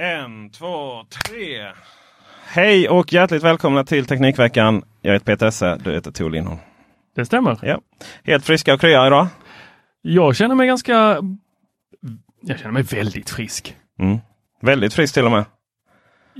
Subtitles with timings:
[0.00, 1.66] En, två, tre.
[2.46, 4.82] Hej och hjärtligt välkomna till Teknikveckan.
[5.02, 6.58] Jag heter Peter Esse, du heter Tor Lindholm.
[7.16, 7.58] Det stämmer.
[7.62, 7.80] Ja.
[8.24, 9.26] Helt friska och krya idag.
[10.02, 11.18] Jag känner mig ganska...
[12.40, 13.76] Jag känner mig väldigt frisk.
[13.98, 14.18] Mm.
[14.62, 15.44] Väldigt frisk till och med.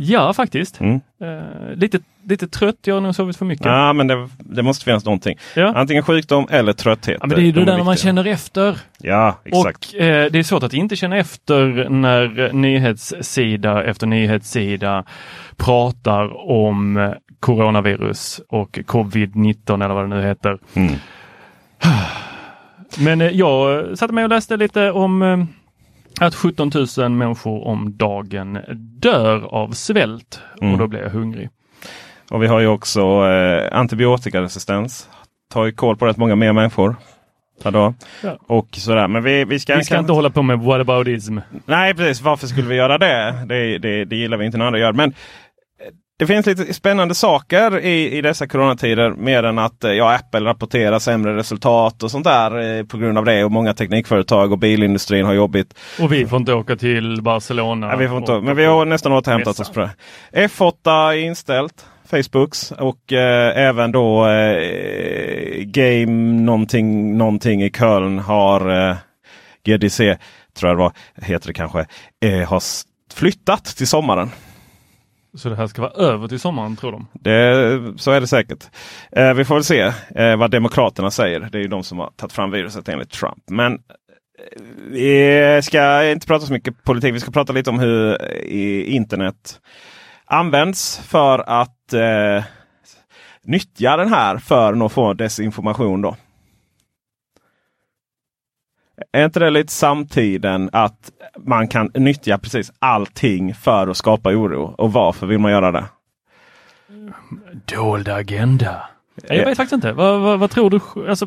[0.01, 0.81] Ja, faktiskt.
[0.81, 1.01] Mm.
[1.21, 2.77] Eh, lite, lite trött.
[2.85, 3.67] Jag har nog sovit för mycket.
[3.67, 5.39] Ja, men det, det måste finnas någonting.
[5.57, 5.73] Ja.
[5.77, 7.17] Antingen sjukdom eller trötthet.
[7.21, 8.79] Ja, men det är ju De det där när man känner efter.
[8.99, 9.95] Ja, exakt.
[9.95, 15.05] Och eh, det är svårt att inte känna efter när nyhetssida efter nyhetssida
[15.57, 20.58] pratar om eh, coronavirus och covid-19 eller vad det nu heter.
[20.75, 20.95] Mm.
[22.98, 25.45] Men eh, jag satte mig och läste lite om eh,
[26.27, 28.58] att 17 000 människor om dagen
[29.01, 30.73] dör av svält Mm.
[30.73, 31.48] och då blir jag hungrig.
[32.30, 35.08] Och vi har ju också eh, antibiotikaresistens.
[35.52, 36.96] Tar ju koll på rätt många mer människor
[37.62, 37.95] per dag.
[38.23, 38.39] Ja.
[38.46, 39.08] Och sådär.
[39.08, 41.39] Men vi, vi ska, Vi ska inte hålla på med whataboutism.
[41.67, 43.45] Nej precis, varför skulle vi göra det?
[43.48, 44.92] Det, det, det gillar vi inte när andra gör.
[44.92, 45.14] Men
[46.18, 49.11] det finns lite spännande saker i, i dessa coronatider.
[49.11, 53.18] Mer än att eh, ja, Apple rapporterar sämre resultat och sånt där eh, på grund
[53.18, 53.45] av det.
[53.45, 55.74] Och många teknikföretag och bilindustrin har jobbigt.
[56.01, 57.86] Och vi får inte åka till Barcelona.
[57.89, 59.90] Nej, vi får inte, och- men vi har nästan återhämtat oss på det.
[60.33, 61.86] F8 är inställt.
[62.11, 68.96] Facebooks och eh, även då eh, Game någonting, någonting i Köln har eh,
[69.67, 70.17] GDC,
[70.58, 70.92] tror jag det var,
[71.23, 71.86] heter det kanske,
[72.24, 72.62] eh, har
[73.14, 74.30] flyttat till sommaren.
[75.34, 77.06] Så det här ska vara över till sommaren tror de.
[77.12, 78.64] Det, så är det säkert.
[79.12, 81.40] Eh, vi får väl se eh, vad Demokraterna säger.
[81.40, 83.42] Det är ju de som har tagit fram viruset enligt Trump.
[83.50, 83.78] Men eh,
[84.90, 87.14] vi ska inte prata så mycket politik.
[87.14, 89.61] Vi ska prata lite om hur eh, internet
[90.24, 92.45] används för att eh,
[93.42, 96.02] nyttja den här för att få desinformation.
[96.02, 96.16] Då.
[99.12, 101.10] Är inte det lite samtiden att
[101.47, 104.75] man kan nyttja precis allting för att skapa oro?
[104.79, 105.85] Och varför vill man göra det?
[107.77, 108.77] Dold agenda.
[109.29, 109.93] Jag vet faktiskt inte.
[109.93, 111.09] Vad, vad, vad tror du?
[111.09, 111.27] Alltså,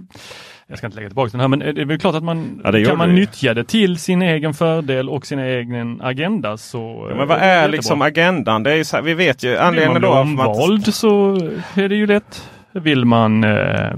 [0.68, 2.72] jag ska inte lägga tillbaka den här men det är väl klart att man Ja,
[2.72, 3.16] det kan man ju.
[3.16, 7.08] nyttja det till sin egen fördel och sin egen agenda så...
[7.10, 8.64] Ja, men vad är liksom agendan?
[8.64, 10.14] Det är så här, vi vet ju Vill anledningen bli då.
[10.14, 11.36] varför man inte- omvald så
[11.82, 12.50] är det ju lätt.
[12.72, 13.94] Vill man eh,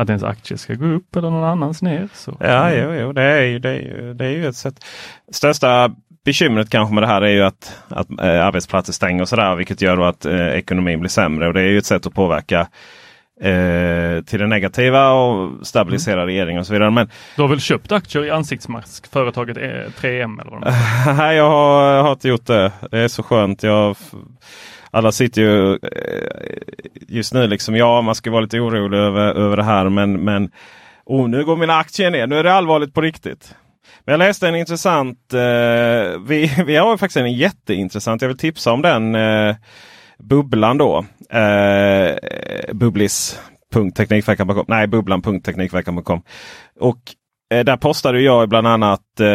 [0.00, 2.36] att ens aktier ska gå upp eller någon annans ner så...
[2.40, 4.84] Ja, jo, jo, det är ju, det är ju, det är ju ett sätt.
[5.32, 5.90] Största
[6.24, 9.56] bekymret kanske med det här är ju att, att eh, arbetsplatser stänger och sådär.
[9.56, 11.46] Vilket gör att eh, ekonomin blir sämre.
[11.46, 12.60] Och det är ju ett sätt att påverka
[13.40, 16.90] eh, till det negativa och stabilisera regeringen och så vidare.
[16.90, 19.62] Men Du har väl köpt aktier i ansiktsmask, företaget eh,
[20.00, 20.74] 3M eller vad?
[21.16, 22.72] Nej, jag har, jag har inte gjort det.
[22.90, 23.62] Det är så skönt.
[23.62, 23.96] Jag,
[24.90, 26.56] alla sitter ju eh,
[27.08, 30.50] just nu liksom, ja man ska vara lite orolig över, över det här men, men
[31.10, 32.26] oh, nu går mina aktier ner.
[32.26, 33.54] Nu är det allvarligt på riktigt.
[34.04, 35.40] Men jag läste en intressant, eh,
[36.26, 39.56] vi, vi har faktiskt en jätteintressant, jag vill tipsa om den eh,
[40.18, 41.04] bubblan då.
[41.30, 42.14] Eh,
[42.72, 46.22] bubblis.teknikverkan.com, Nej, bubblan.teknikverkan.com.
[46.80, 47.00] Och
[47.54, 49.26] eh, där postade jag bland annat, eh,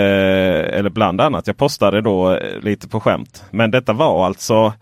[0.78, 3.46] eller bland annat, jag postade då eh, lite på skämt.
[3.52, 4.74] Men detta var alltså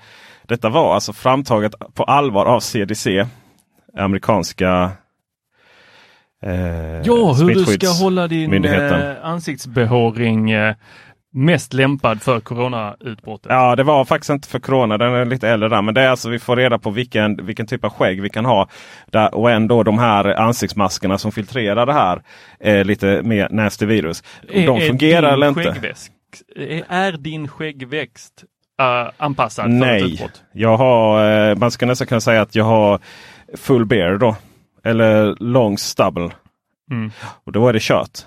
[0.53, 3.25] detta var alltså framtaget på allvar av CDC.
[3.97, 4.91] Amerikanska
[6.43, 10.75] eh, Ja, hur du ska hålla din eh, ansiktsbehåring eh,
[11.35, 13.45] mest lämpad för coronautbrottet.
[13.51, 14.97] Ja, det var faktiskt inte för corona.
[14.97, 15.81] Den är lite äldre där.
[15.81, 18.45] Men det är alltså vi får reda på vilken, vilken typ av skägg vi kan
[18.45, 18.69] ha.
[19.11, 22.21] Där, och ändå de här ansiktsmaskerna som filtrerar det här
[22.59, 24.23] eh, lite mer nasty virus.
[24.49, 25.61] Är- de är fungerar din eller inte?
[25.61, 26.09] skäggväxt-
[26.55, 28.43] Är, är din skäggväxt
[28.79, 30.43] eh, anpassad för ett Nej, utbrott?
[30.51, 32.99] jag har, eh, man ska nästan kunna säga att jag har
[33.57, 34.35] full beard då.
[34.83, 36.29] Eller long stubble.
[36.91, 37.11] Mm.
[37.43, 38.19] Och då är det kört.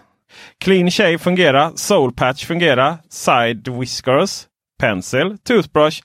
[0.59, 1.71] Clean shave fungerar.
[1.75, 2.97] Soul patch fungerar.
[3.09, 4.47] Side whiskers.
[4.81, 5.39] Pencil.
[5.45, 6.03] Toothbrush.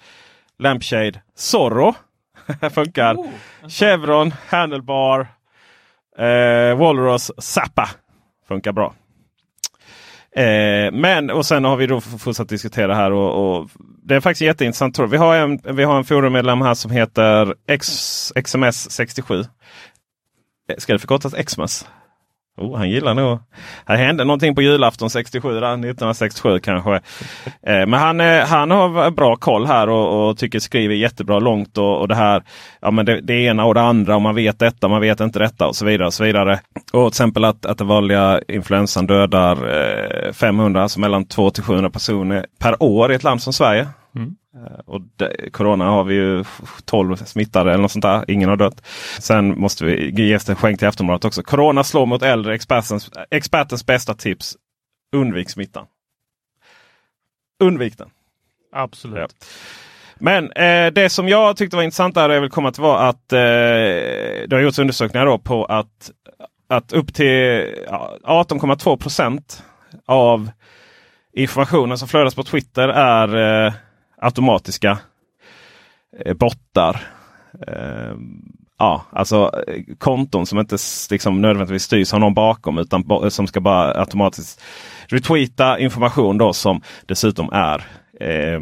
[0.60, 1.22] Lampshade.
[1.36, 1.94] Zorro.
[2.72, 3.16] funkar.
[3.16, 3.30] Oh,
[3.68, 4.34] Chevron.
[4.50, 5.28] Handlebar.
[6.18, 7.32] Eh, Walrus.
[7.38, 7.90] Zappa.
[8.48, 8.94] Funkar bra.
[10.36, 13.70] Eh, men och sen har vi då fortsatt diskutera här och, och
[14.04, 15.00] det är faktiskt jätteintressant.
[15.00, 17.88] Vi har en, vi har en forummedlem här som heter X,
[18.36, 19.40] XMS67.
[20.70, 21.86] Eh, ska det förkortas xms?
[22.58, 23.40] Oh, han gillar nog.
[23.86, 26.96] Här hände någonting på julafton 67, 1967 kanske.
[26.96, 31.78] Eh, men han, eh, han har bra koll här och, och tycker skriver jättebra långt.
[31.78, 32.44] Och, och det här,
[32.82, 35.40] ja men det, det ena och det andra och man vet detta, man vet inte
[35.40, 36.08] detta och så vidare.
[36.08, 36.60] Och så vidare.
[36.94, 39.58] Och till exempel att, att den vanliga influensan dödar
[40.28, 43.88] eh, 500, alltså mellan 200 till 700 personer per år i ett land som Sverige.
[44.16, 46.44] Eh, Och det, corona har vi ju
[46.86, 48.32] 12 smittade eller något sånt där.
[48.32, 48.88] Ingen har dött.
[49.20, 51.44] Sen måste vi ge en skänk till Aftonbladet också.
[51.44, 52.56] Corona slår mot äldre.
[52.56, 54.58] Expertens, expertens bästa tips.
[55.16, 55.86] Undvik smittan.
[57.64, 58.10] Undvik den.
[58.72, 59.18] Absolut.
[59.18, 59.28] Ja.
[60.16, 63.34] Men eh, det som jag tyckte var intressant där jag vill komma till var att
[63.34, 66.12] eh, det har gjorts undersökningar då på att,
[66.70, 69.64] att upp till ja, 18,2 procent
[70.06, 70.52] av
[71.34, 73.74] informationen som flödas på Twitter är eh,
[74.22, 74.98] automatiska
[76.26, 77.02] eh, bottar.
[77.68, 78.14] Eh,
[78.80, 80.78] ja, alltså eh, konton som inte
[81.12, 84.62] liksom, nödvändigtvis styrs av någon bakom utan som ska bara automatiskt
[85.08, 87.86] retweeta information då som dessutom är
[88.20, 88.62] eh,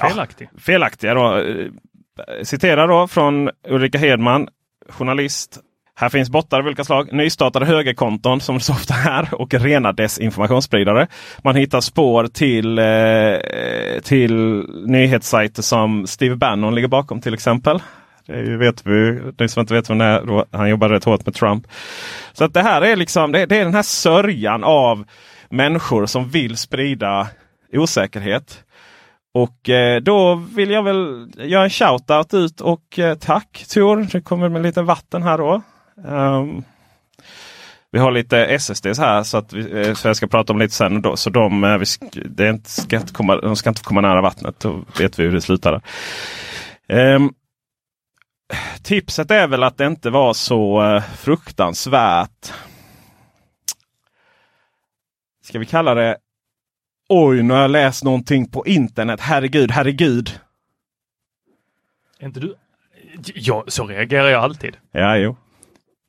[0.00, 0.48] Felaktig.
[0.58, 1.14] felaktiga.
[1.14, 1.36] Då.
[1.36, 1.66] Eh,
[2.42, 4.48] Citerar då från Ulrika Hedman,
[4.88, 5.58] journalist.
[5.98, 9.92] Här finns bottar av olika slag, nystartade högerkonton som det så ofta är och rena
[9.92, 11.06] desinformationsspridare.
[11.42, 17.82] Man hittar spår till, eh, till nyhetssajter som Steve Bannon ligger bakom till exempel.
[18.26, 21.34] Det vet vi, ni som inte vet vem det är, han jobbade rätt hårt med
[21.34, 21.66] Trump.
[22.32, 25.04] Så att det här är liksom det, det är den här sörjan av
[25.48, 27.28] människor som vill sprida
[27.72, 28.64] osäkerhet.
[29.34, 34.06] Och eh, då vill jag väl göra en shoutout ut och eh, tack Tor.
[34.12, 35.62] Det kommer med lite vatten här då.
[36.04, 36.64] Ehm,
[37.90, 40.74] vi har lite SSDs här så att vi, eh, så jag ska prata om lite
[40.74, 41.02] sen.
[41.02, 41.86] Då, så de, eh, vi
[42.24, 44.60] det är inte, ska inte komma, de ska inte komma nära vattnet.
[44.60, 45.82] Då vet vi hur det slutar.
[46.88, 47.30] Ehm,
[48.82, 52.52] tipset är väl att det inte var så eh, fruktansvärt.
[55.42, 56.16] Ska vi kalla det
[57.08, 59.20] Oj, nu har jag läst någonting på internet.
[59.20, 60.40] Herregud, herregud.
[62.18, 62.54] Är inte du?
[63.34, 64.76] Ja, så reagerar jag alltid.
[64.92, 65.36] Ja, jo.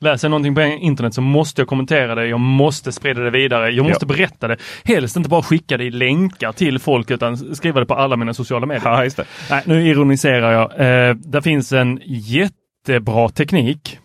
[0.01, 2.27] Läser jag någonting på internet så måste jag kommentera det.
[2.27, 3.69] Jag måste sprida det vidare.
[3.71, 4.07] Jag måste Ja.
[4.15, 4.57] berätta det.
[4.85, 8.33] Helst inte bara skicka det i länkar till folk utan skriva det på alla mina
[8.33, 9.11] sociala medier.
[9.17, 9.23] Ja.
[9.49, 10.71] Nej, nu ironiserar jag.
[11.09, 13.99] Eh, det finns en jättebra teknik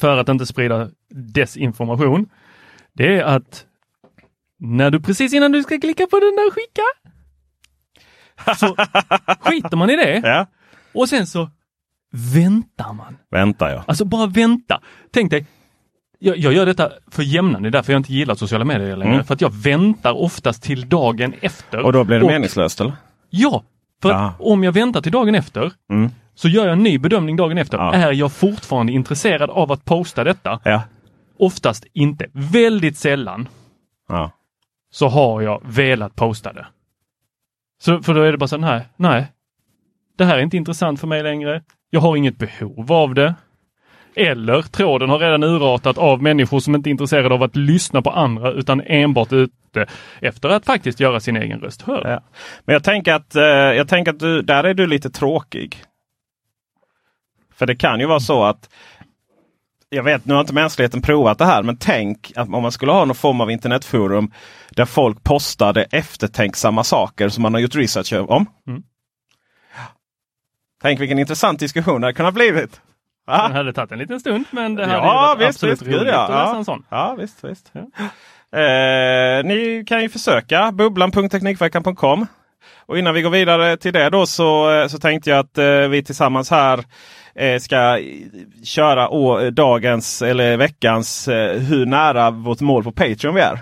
[0.00, 2.28] för att inte sprida desinformation.
[2.92, 3.64] Det är att
[4.58, 6.82] när du precis innan du ska klicka på den där skicka
[8.56, 8.76] så
[9.50, 10.46] skiter man i det Ja,
[10.94, 11.50] och sen så
[12.34, 13.16] väntar man.
[13.30, 13.84] vänta ja.
[13.86, 14.80] Alltså bara vänta.
[15.12, 15.46] Tänk dig,
[16.18, 19.14] jag, jag gör detta för jämnan, det är därför jag inte gillar sociala medier längre.
[19.14, 19.24] Mm.
[19.24, 21.80] För att jag väntar oftast till dagen efter.
[21.82, 22.92] Och då blir det Och- meningslöst eller?
[23.30, 23.62] Ja,
[24.02, 24.26] för Ja.
[24.26, 26.10] att om jag väntar till dagen efter Mm.
[26.34, 27.78] så gör jag en ny bedömning dagen efter.
[27.78, 27.92] Ja.
[27.92, 30.60] Är jag fortfarande intresserad av att posta detta?
[30.64, 30.82] Ja.
[31.38, 32.26] Oftast inte.
[32.32, 33.48] Väldigt sällan
[34.08, 34.30] ja.
[34.90, 36.66] så har jag velat posta det.
[37.82, 39.26] Så, för då är det bara så nej, nej.
[40.16, 41.62] Det här är inte intressant för mig längre.
[41.90, 43.34] Jag har inget behov av det.
[44.16, 48.10] Eller tråden har redan urartat av människor som inte är intresserade av att lyssna på
[48.10, 49.86] andra utan enbart ute
[50.20, 52.02] efter att faktiskt göra sin egen röst hörd.
[52.04, 52.20] ja.
[52.64, 55.76] Men jag tänker att, eh, jag tänker att du, där är du lite tråkig.
[57.54, 58.68] För det kan ju vara så att
[59.88, 62.92] jag vet, nu har inte mänskligheten provat det här, men tänk att om man skulle
[62.92, 64.30] ha någon form av internetforum
[64.70, 68.46] där folk postade eftertänksamma saker som man har gjort research om.
[68.66, 68.82] Mm.
[70.86, 72.80] Tänk vilken intressant diskussion det hade kunnat blivit.
[73.26, 73.42] Va?
[73.42, 75.96] Den hade tagit en liten stund men det hade Ja varit visst, absolut visst.
[75.96, 76.22] Roligt ja.
[76.22, 76.56] att läsa Ja.
[76.56, 76.84] en sån.
[76.88, 77.72] ja visst, visst.
[77.76, 82.26] Eh, ni kan ju försöka bubblan.teknikveckan.com.
[82.86, 85.88] Och innan vi går vidare till det då så, eh, så tänkte jag att eh,
[85.88, 86.84] vi tillsammans här
[87.34, 87.98] eh, ska
[88.64, 93.58] köra å, dagens eller veckans eh, hur nära vårt mål på Patreon vi är.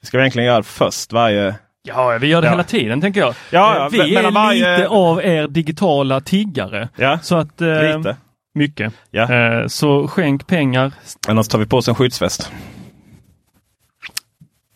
[0.00, 2.50] Det ska vi egentligen göra först varje Ja, vi gör det Ja.
[2.52, 3.34] hela tiden tänker jag.
[3.50, 6.88] Ja, Eh, vi är varje- lite av er digitala tiggare.
[6.96, 7.60] Ja, Så att...
[7.60, 8.16] Eh, lite.
[8.54, 8.92] Mycket.
[9.10, 9.32] Ja.
[9.34, 10.92] Eh, så skänk pengar.
[11.28, 12.52] Annars tar vi på oss en skyddsväst.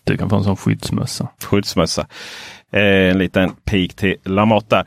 [0.05, 1.29] Du kan få en sån skyddsmössa.
[1.45, 2.07] skyddsmössa.
[2.73, 4.87] Eh, en liten pik till Lamotte där.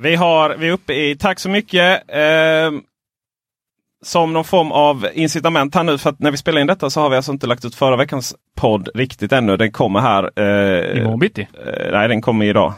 [0.00, 2.02] Vi, har, vi är uppe i, tack så mycket.
[4.04, 5.98] Eh, som någon form av incitament här nu.
[5.98, 7.96] För att när vi spelar in detta så har vi alltså inte lagt ut förra
[7.96, 9.56] veckans podd riktigt ännu.
[9.56, 10.30] Den kommer här.
[10.36, 11.48] Eh, Imorgon bitti.
[11.66, 12.72] eh, nej, den kommer idag.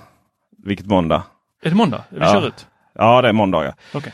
[0.64, 1.22] Vilket måndag?
[1.64, 2.04] Är det måndag?
[2.08, 2.32] Vi Ja.
[2.32, 2.66] kör ut?
[2.98, 3.64] Ja, det är måndag.
[3.64, 3.72] Ja.
[3.94, 4.12] Okej.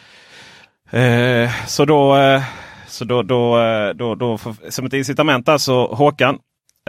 [0.91, 2.43] Eh, så då, eh,
[2.87, 6.39] så då, då, eh, då, då, för- som ett incitament där så Håkan,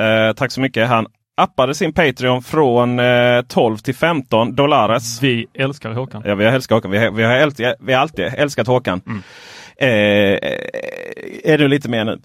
[0.02, 0.88] eh, tack så mycket.
[0.88, 1.06] Han
[1.38, 5.22] appade sin Patreon från eh, 12 till 15 dollares.
[5.24, 6.24] Vi älskar Håkan.
[6.26, 6.92] Ja, vi har älskat Håkan.
[6.92, 9.02] Vi har, vi har, vi har alltid älskat Håkan.
[9.08, 9.20] Eh, eh,
[9.78, 10.60] Eh, eh,
[11.44, 12.20] är det lite mer nu.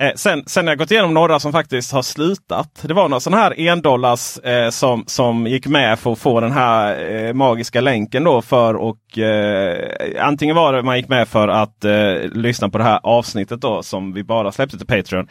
[0.00, 2.68] Eh, sen, sen har jag gått igenom några som faktiskt har slutat.
[2.82, 6.52] Det var några sådana här endollars eh, som, som gick med för att få den
[6.52, 9.78] här eh, magiska länken då för och eh,
[10.20, 11.92] antingen var det man gick med för att eh,
[12.32, 15.28] lyssna på det här avsnittet då som vi bara släppte till Patreon.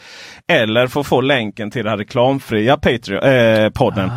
[0.47, 4.11] Eller för att få länken till den här reklamfria Patreon, eh, podden.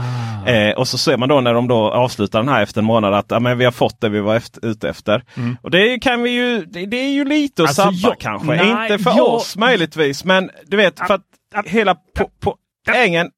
[0.46, 3.14] Eh, och så ser man då när de då avslutar den här efter en månad
[3.14, 5.22] att ja, men vi har fått det vi var efter, ute efter.
[5.62, 8.46] Och det kan vi ju, det, det är ju lite att Alltså, sabba jag- kanske.
[8.46, 12.56] nej, Inte för jag- oss möjligtvis men du vet för att hela po, po,
[12.88, 13.30] poängen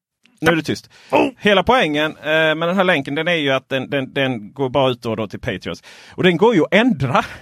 [0.43, 0.89] nu är det tyst.
[1.37, 2.23] Hela poängen eh,
[2.55, 5.15] med den här länken den är ju att den, den, den går bara ut då,
[5.15, 5.83] då till Patreons.
[6.11, 7.25] Och den går ju att ändra.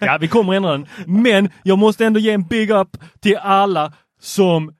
[0.00, 0.86] Ja, vi kommer ändra den.
[1.06, 2.88] Men jag måste ändå ge en big up
[3.20, 4.72] till alla som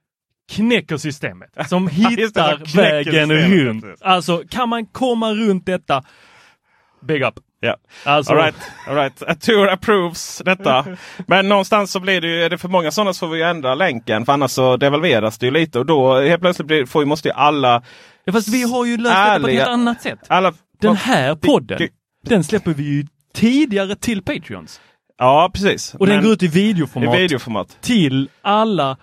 [0.52, 1.50] knäcker systemet.
[1.68, 3.84] Som hittar som vägen runt.
[4.00, 6.04] Alltså, kan man komma runt detta?
[7.02, 7.34] Big up.
[7.60, 7.76] Ja.
[8.04, 8.54] Alltså, All right,
[8.88, 9.22] all right.
[9.22, 10.86] A tour approves detta.
[11.26, 13.74] Men någonstans så blir det ju, är det för många sådana så får vi ändra
[13.74, 14.26] länken.
[14.26, 17.34] För annars så devalveras det ju lite och då helt plötsligt blir, får, måste ju
[17.34, 17.82] alla...
[18.24, 20.18] ja, fast vi har ju löst detta på ett helt annat sätt.
[20.28, 24.80] alla Den här podden, Vilket- den släpper vi ju tidigare till Patreons.
[25.18, 25.94] Ja precis.
[25.94, 27.78] Och den Men går ut i i videoformat videoformat.
[27.80, 28.96] till alla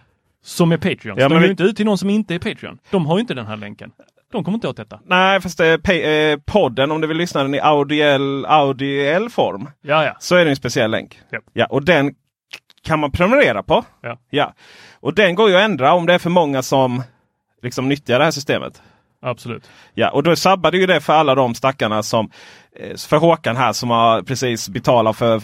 [0.44, 1.06] som är Patreons.
[1.06, 2.78] Ja, de men går vi- inte ut till någon som inte är Patreon.
[2.92, 3.92] De har ju inte den här länken.
[4.32, 5.00] De kommer inte åt detta.
[5.06, 9.70] Nej fast pa- eh, podden om du vill lyssna den i audiell, audiell form.
[9.82, 10.16] Ja, ja.
[10.20, 11.20] Så är det en speciell länk.
[11.32, 11.44] Japp.
[11.54, 12.14] Ja, och den
[12.84, 13.86] kan man prenumerera på.
[14.02, 14.18] Ja.
[14.30, 14.54] Ja.
[15.00, 17.04] Och den går ju att ändra om det är för många som
[17.62, 18.82] liksom nyttjar det här systemet.
[19.22, 19.70] Absolut.
[19.94, 22.30] Ja, och då sabbade ju det för alla de stackarna som
[22.80, 25.42] eh, för Håkan här som har precis betalat för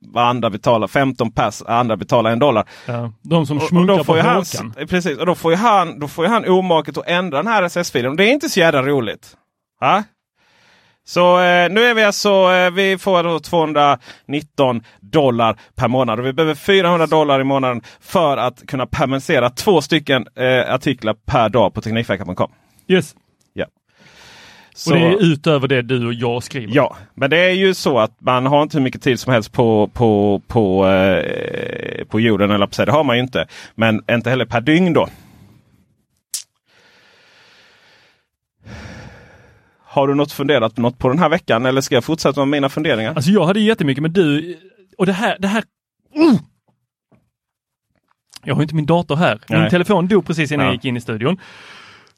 [0.00, 2.68] vad andra betalar 15 pass, andra betalar en dollar.
[2.86, 3.12] Ja.
[3.22, 4.74] De som Och, och smunkar på han, Håkan.
[4.88, 7.62] precis, och då får ju han, då får ju han omaket att ändra den här
[7.62, 8.10] RSS-filen.
[8.10, 9.36] Och Det är inte så jävla roligt.
[9.80, 10.02] Ja?
[11.04, 16.26] Så eh, nu är vi alltså, eh, vi får då 219 dollar per månad och
[16.26, 21.48] vi behöver 400 dollar i månaden för att kunna permanentera två stycken eh, artiklar per
[21.48, 22.50] dag på Teknikveckan.com.
[22.88, 23.14] Yes.
[23.52, 23.66] Ja.
[24.86, 26.74] Och det är utöver det du och jag skriver.
[26.74, 29.52] Ja, men det är ju så att man har inte hur mycket tid som helst
[29.52, 32.50] på, på, på, eh, på jorden.
[32.50, 32.84] Eller på.
[32.84, 33.46] Det har man ju inte.
[33.74, 35.08] Men inte heller per dygn då.
[39.84, 42.48] Har du något funderat på något på den här veckan eller ska jag fortsätta med
[42.48, 43.14] mina funderingar?
[43.14, 44.56] Alltså jag hade jättemycket men du,
[44.98, 45.64] och det här, det här...
[46.14, 46.36] Mm!
[48.44, 49.40] Jag har inte min dator här.
[49.48, 49.70] Min Nej.
[49.70, 50.72] telefon dog precis innan Ja.
[50.72, 51.38] jag gick in i studion.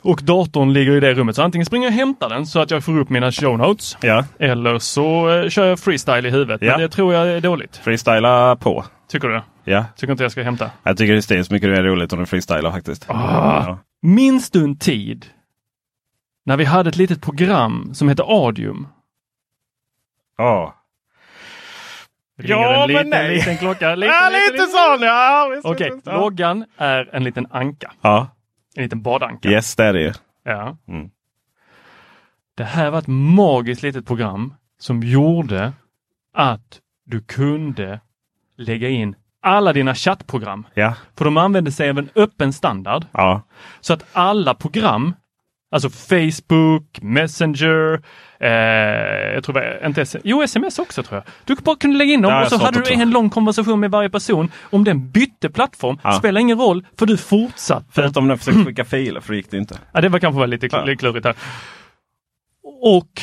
[0.02, 2.71] Och datorn ligger i det rummet så antingen springer jag och hämtar den så att
[2.71, 3.97] jag får upp mina show notes.
[4.00, 6.62] Ja, Eller så eh, kör jag freestyle i huvudet.
[6.62, 6.73] Ja.
[6.73, 7.76] Men det tror jag är dåligt.
[7.76, 8.85] freestyla på.
[9.09, 9.43] Tycker du?
[9.64, 10.71] Ja, Tycker inte jag ska hämta.
[10.83, 13.05] jag tycker det är så mycket mer roligt om du freestylar faktiskt.
[13.09, 13.78] Ja.
[14.02, 15.26] Minns du en tid
[16.47, 18.88] när vi hade ett litet program som hette Adium?
[20.37, 20.75] Ja,
[22.38, 23.35] Ringer Ja, en men liten, nej.
[23.37, 23.95] liten klocka.
[23.95, 24.67] Liten, ja liten, lite liten.
[24.99, 25.50] sån ja!
[25.64, 26.17] Okej, ja.
[26.17, 27.93] loggan är en liten anka.
[28.00, 28.28] Ja,
[28.78, 29.49] En liten badanka.
[29.50, 30.12] yes det är det ju.
[30.44, 30.76] Ja.
[30.88, 31.11] Mm.
[32.54, 35.73] Det här var ett magiskt litet program som gjorde
[36.35, 38.00] att du kunde
[38.56, 40.66] lägga in alla dina chattprogram.
[40.75, 43.06] Ja, För de använde sig av en öppen standard.
[43.12, 43.42] ja.
[43.80, 45.14] Så att alla program,
[45.71, 48.03] alltså Facebook, Messenger,
[48.41, 48.49] eh,
[49.35, 51.35] jag tror var inte S- jo, sms också tror jag.
[51.57, 53.91] Du bara kunde lägga in dem Ja, och så hade du en lång konversation med
[53.91, 54.51] varje person.
[54.71, 56.13] Om den bytte plattform Ja.
[56.13, 57.87] spelar ingen roll för du fortsatte.
[57.91, 59.79] Förutom när jag försökte skicka filer för det gick det inte.
[59.93, 60.85] Ja, det var kanske var lite Ja.
[60.85, 61.37] kl- klurigt här.
[62.83, 63.23] Och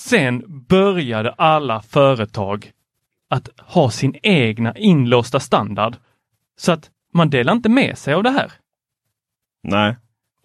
[0.00, 2.70] sen började alla företag
[3.30, 5.96] att ha sin egna inlåsta standard.
[6.58, 8.52] Så att man delar inte med sig av det här.
[9.62, 9.96] Nej.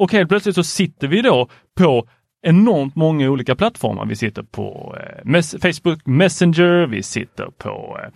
[0.03, 2.07] Och helt plötsligt så sitter vi då på
[2.41, 4.05] enormt många olika plattformar.
[4.05, 8.09] Vi sitter på eh, mes Facebook Messenger, vi sitter på eh,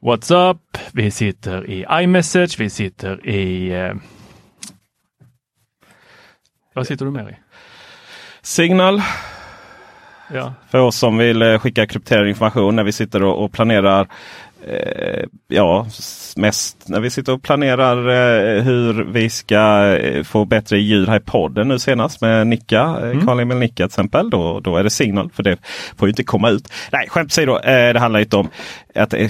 [0.00, 3.72] WhatsApp, vi sitter i iMessage, vi sitter i...
[3.72, 3.94] Eh,
[6.74, 7.36] vad sitter du mer i?
[8.42, 9.02] Signal.
[10.32, 10.54] Ja.
[10.68, 14.08] För oss som vill skicka krypterad information när vi sitter och, planerar
[15.48, 15.86] ja,
[16.36, 21.16] mest när vi sitter och planerar eh, hur vi ska eh, få bättre ljud här
[21.16, 23.26] i podden nu senast med Nicka, eh, Mm.
[23.26, 24.30] Karl-Emil Nicka till exempel.
[24.30, 25.56] Då, då är det signal för det
[25.96, 26.72] får ju inte komma ut.
[26.92, 28.48] Nej, skämt åsido, eh, det handlar inte om
[28.94, 29.20] att eh,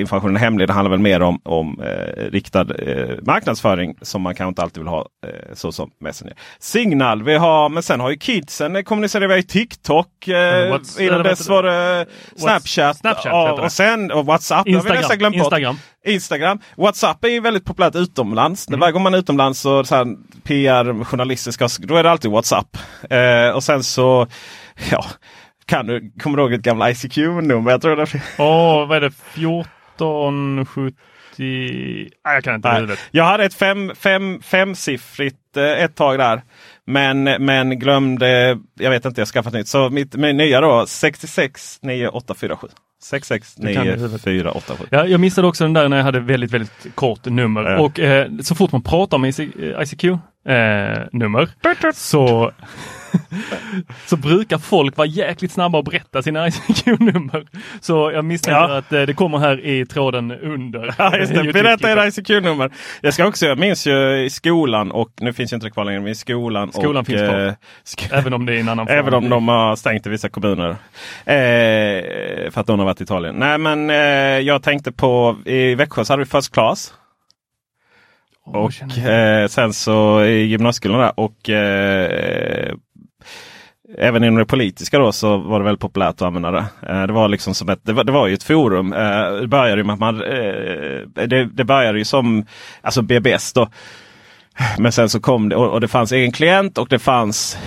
[0.00, 0.68] informationen är hemlig.
[0.68, 4.82] Det handlar väl mer om, om eh, riktad eh, marknadsföring som man kanske inte alltid
[4.82, 6.34] vill ha eh, så som Messenger.
[6.58, 10.28] Signal, vi har, men sen har ju kidsen eh, kommunicerar via TikTok.
[10.28, 12.96] Eh, innan dess var det Snapchat.
[12.96, 13.62] Snapchat heter det.
[13.62, 14.64] och sen och WhatsApp.
[14.64, 15.18] det har vi Instagram.
[15.18, 15.34] glömt.
[15.36, 15.76] Instagram.
[16.06, 16.58] Instagram.
[16.76, 18.68] WhatsApp är ju väldigt populärt utomlands.
[18.68, 18.80] Mm.
[18.80, 20.06] Varje gång man är utomlands så, så här,
[20.42, 22.76] PR, journalistiska, då är det alltid WhatsApp.
[23.10, 24.26] Eh, och sen så,
[24.90, 25.04] ja,
[25.66, 27.70] kan du, kommer du ihåg ett gamla ICQ-nummer?
[27.70, 28.06] Jag tror det
[28.38, 29.06] Åh, vad är det?
[29.06, 30.94] 1470...
[31.38, 32.98] Nej, jag kan inte huvudet.
[33.10, 36.42] Jag hade ett fem, fem, femsiffrigt eh, ett tag där.
[36.84, 39.68] Men, men glömde, jag vet inte, jag skaffat nytt.
[39.68, 42.68] Så mitt, mitt nya då, 66 9847.
[43.02, 44.24] 66 Du kan det i huvudet.
[44.24, 44.84] 9487.
[44.90, 47.62] Ja, jag missade också den där när jag hade väldigt, väldigt kort nummer.
[47.62, 47.78] Ja.
[47.78, 49.18] Och eh, så fort man pratar
[50.46, 51.48] med ICQ-nummer
[51.94, 52.52] så,
[54.06, 57.46] så brukar folk vara jäkligt snabba att berätta sina ICQ-nummer.
[57.80, 58.76] Så jag misstänker Ja.
[58.78, 60.94] att eh, det kommer här i tråden under.
[60.98, 61.42] Ja, just det.
[61.52, 62.70] Berätta era ICQ-nummer.
[63.00, 65.84] Jag ska också, jag minns ju i skolan och nu finns ju inte det kvar
[65.84, 66.72] längre, men i skolan.
[66.72, 67.46] Skolan och, finns kvar.
[67.46, 67.52] eh,
[67.84, 68.98] sk- Även om det är en annan form.
[68.98, 70.70] Även om de har stängt i vissa kommuner.
[71.24, 73.34] Eh, för att de har varit i Italien.
[73.34, 73.96] Nej men eh,
[74.46, 76.94] jag tänkte på, i Växjö så hade vi First Class.
[78.46, 82.74] Och eh, sen så i gymnasieskolan där och eh,
[83.98, 86.64] Även inom det politiska då så var det väldigt populärt att använda det.
[86.88, 88.92] Eh, det var liksom som ett, det var, det var ju ett forum.
[88.92, 92.46] Eh, det började ju med att man, eh, det, det började ju som
[92.80, 93.68] alltså BBS då.
[94.78, 97.58] Men sen så kom det och, och det fanns egen klient och det fanns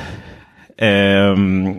[0.81, 1.73] ehm,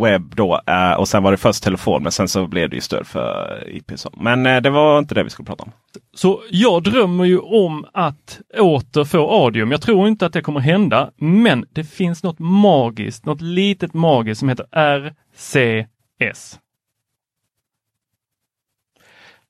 [0.00, 0.60] webb då.
[0.66, 3.64] Eh, och sen var det först telefon men sen så blev det ju stöd för
[3.68, 3.92] IP.
[3.94, 4.10] Så.
[4.16, 5.72] Men eh, det var inte det vi skulle prata om.
[6.14, 9.70] Så jag drömmer ju om att åter få Audium.
[9.70, 14.38] Jag tror inte att det kommer hända, men det finns något magiskt, något litet magiskt
[14.38, 16.58] som heter RCS.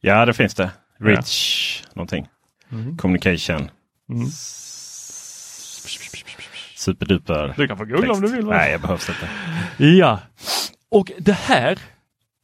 [0.00, 0.70] Ja det finns det.
[0.98, 2.28] Rich någonting.
[2.98, 3.70] Communication.
[4.10, 4.26] Mm.
[6.80, 7.54] Superduper.
[7.56, 8.46] Du kan få googla om du vill.
[8.46, 8.56] va?
[8.56, 9.28] Nej, jag behövs inte.
[9.84, 10.18] Ja,
[10.90, 11.78] och det här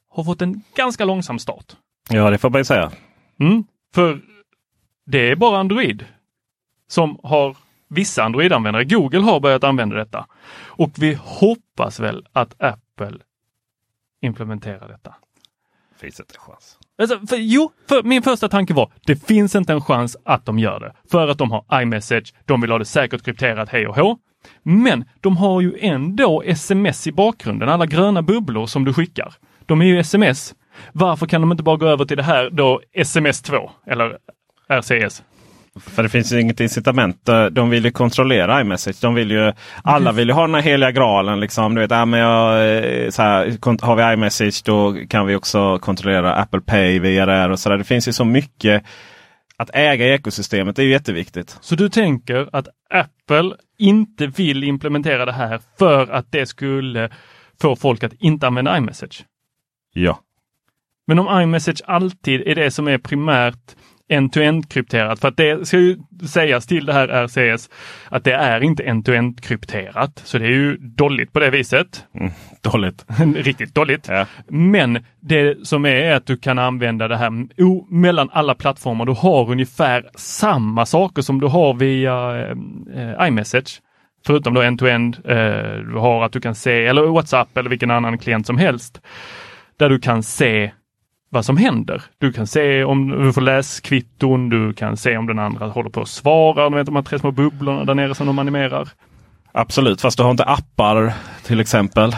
[0.09, 1.77] har fått en ganska långsam start.
[2.11, 2.91] Ja, det får man ju säga.
[3.41, 3.65] Mm.
[3.95, 4.21] För
[5.07, 6.05] det är bara Android
[6.89, 7.57] som har
[7.89, 8.85] vissa Android-användare.
[8.85, 10.27] Google har börjat använda detta.
[10.65, 13.19] Och vi hoppas väl att Apple
[14.23, 15.15] implementerar detta.
[15.97, 16.79] Finns inte en chans.
[16.99, 20.59] Alltså, för, jo, för min första tanke var det finns inte en chans att de
[20.59, 20.93] gör det.
[21.11, 24.19] För att de har iMessage, de vill ha det säkert krypterat hej och hå.
[24.63, 29.35] Men de har ju ändå sms i bakgrunden, alla gröna bubblor som du skickar.
[29.67, 30.55] De är ju sms.
[30.93, 34.17] Varför kan de inte bara gå över till det här då sms 2 eller
[34.69, 35.23] RCS?
[35.81, 37.29] För det finns ju inget incitament.
[37.53, 38.97] De vill ju kontrollera iMessage.
[39.01, 41.41] De vill ju, alla vill ju ha den här heliga graalen.
[41.41, 41.75] Liksom.
[41.75, 45.79] Du vet, äh, men jag, eh, så här, har vi iMessage då kan vi också
[45.79, 47.79] kontrollera Apple Pay via det här och så där.
[47.79, 48.83] Det finns ju så mycket
[49.59, 50.79] att äga ekosystemet.
[50.79, 51.59] Är ju jätteviktigt.
[51.61, 57.11] Så du tänker att Apple inte vill implementera det här för att det skulle
[57.61, 59.25] få folk att inte använda iMessage?
[59.93, 60.21] Ja.
[61.07, 63.77] Men om iMessage alltid är det som är primärt
[64.09, 65.97] end-to-end krypterat, för att det ska ju
[66.29, 67.71] sägas till det här RCS
[68.09, 70.23] att det är inte end-to-end krypterat.
[70.25, 72.05] Så det är ju dåligt på det viset.
[72.63, 73.05] Dåligt.
[73.37, 74.09] Riktigt dåligt.
[74.09, 74.27] Ja.
[74.49, 79.05] Men det som är, är att du kan använda det här o- mellan alla plattformar.
[79.07, 82.47] Du har ungefär samma saker som du har via
[82.95, 83.81] eh, iMessage.
[84.27, 85.17] Förutom då end-to-end.
[85.25, 89.01] Eh, du har att du kan se, eller WhatsApp eller vilken annan klient som helst.
[89.79, 90.71] Där du kan se
[91.31, 92.03] vad som händer.
[92.19, 96.01] Du kan se om du får läskvitton, du kan se om den andra håller på
[96.01, 96.69] att svara.
[96.69, 98.89] Vet de här tre små bubblorna där nere som de animerar.
[99.53, 101.13] Absolut, fast du har inte appar
[101.45, 102.17] till exempel.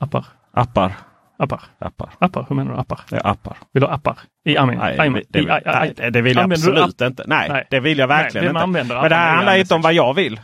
[0.00, 0.92] Appar, Appar.
[1.38, 2.08] appar, Appar.
[2.18, 2.46] appar.
[2.48, 3.00] Hur menar du appar?
[3.10, 3.56] Ja, appar.
[3.72, 4.18] Vill du ha appar?
[4.44, 4.78] I Amin?
[4.78, 7.24] Nej, Amin- det, i- det, aj- aj- nej, det vill jag absolut inte.
[7.26, 7.66] Nej, Nej.
[7.70, 8.94] det vill jag Nej, verkligen vem inte.
[8.94, 10.40] Men det här i handlar inte om vad jag vill.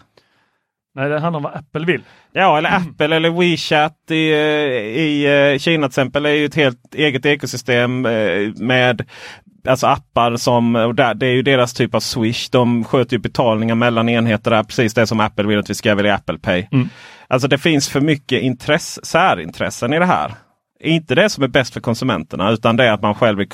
[0.94, 2.02] Nej, det handlar om vad Apple vill.
[2.32, 6.54] Ja, eller Apple eller WeChat i, eh, i eh, Kina till exempel är ju ett
[6.54, 9.06] helt eget ekosystem eh, med
[9.68, 12.48] alltså appar som, och där, det är ju deras typ av Swish.
[12.50, 14.62] De sköter ju betalningar mellan enheter där.
[14.62, 16.66] Precis det som Apple vill att vi ska välja Apple Pay.
[16.72, 16.88] Mm.
[17.28, 20.32] Alltså det finns för mycket intress, särintressen i det här.
[20.80, 23.48] Inte det som är bäst för konsumenterna utan det är att man själv vill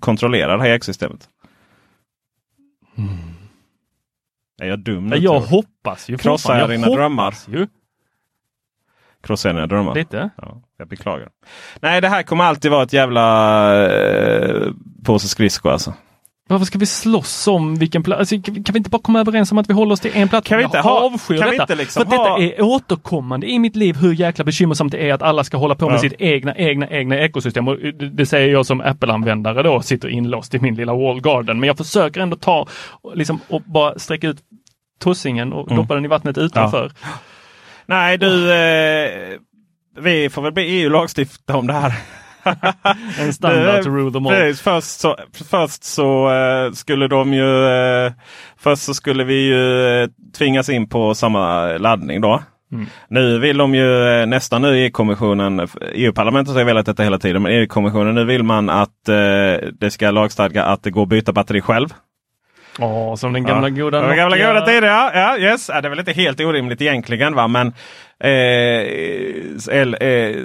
[0.00, 1.28] kontrollera det här ekosystemet.
[4.60, 5.16] Är jag dum nu?
[5.16, 7.34] Jag hoppas ju Krossar jag dina drömmar?
[7.48, 7.66] Ju.
[9.22, 9.94] Krossar dina drömmar?
[9.94, 10.30] Lite.
[10.36, 11.28] Ja, jag beklagar.
[11.80, 14.72] Nej, det här kommer alltid vara ett jävla eh,
[15.04, 15.94] påse skridskor alltså.
[16.50, 18.18] Varför ska vi slåss om vilken plats?
[18.18, 20.48] Alltså, kan vi- inte bara komma överens om att vi håller oss till en plattform?
[20.48, 21.62] Kan vi inte Jag ha- avskyr kan detta.
[21.62, 25.14] inte liksom För ha- detta är återkommande i mitt liv hur jäkla bekymmersamt det är
[25.14, 25.98] att alla ska hålla på med Ja.
[26.00, 27.68] sitt egna, egna, egna ekosystem.
[27.68, 27.76] Och
[28.12, 31.60] det, säger jag som Apple-användare då, sitter inlåst i min lilla wall garden.
[31.60, 32.66] Men jag försöker ändå ta
[33.02, 34.38] och liksom, och bara sträcka ut
[35.00, 35.82] tossingen och Mm.
[35.82, 36.92] doppa den i vattnet utanför.
[37.86, 39.10] Nej du, eh,
[40.00, 41.94] vi får väl be EU lagstifta om det här.
[43.20, 44.32] En standard to rule them all.
[44.32, 45.16] Precis, först så,
[45.50, 48.12] först så eh, skulle de ju eh,
[48.56, 52.42] Först så skulle vi ju eh, tvingas in på samma laddning då.
[52.72, 52.86] Mm.
[53.08, 57.42] Nu vill de ju eh, nästan nu i kommissionen EU-parlamentet har velat detta hela tiden.
[57.42, 61.32] Men EU-kommissionen nu vill man att eh, det ska lagstadga att det går att byta
[61.32, 61.88] batteri själv.
[62.78, 63.74] Åh, som den gamla ja.
[63.74, 65.10] goda Den gamla goda tiden, ja.
[65.14, 65.68] ja yes.
[65.68, 65.80] ja.
[65.80, 67.48] Det är väl inte helt orimligt egentligen va.
[67.48, 67.66] Men
[68.20, 68.30] eh,
[69.70, 70.36] el, eh,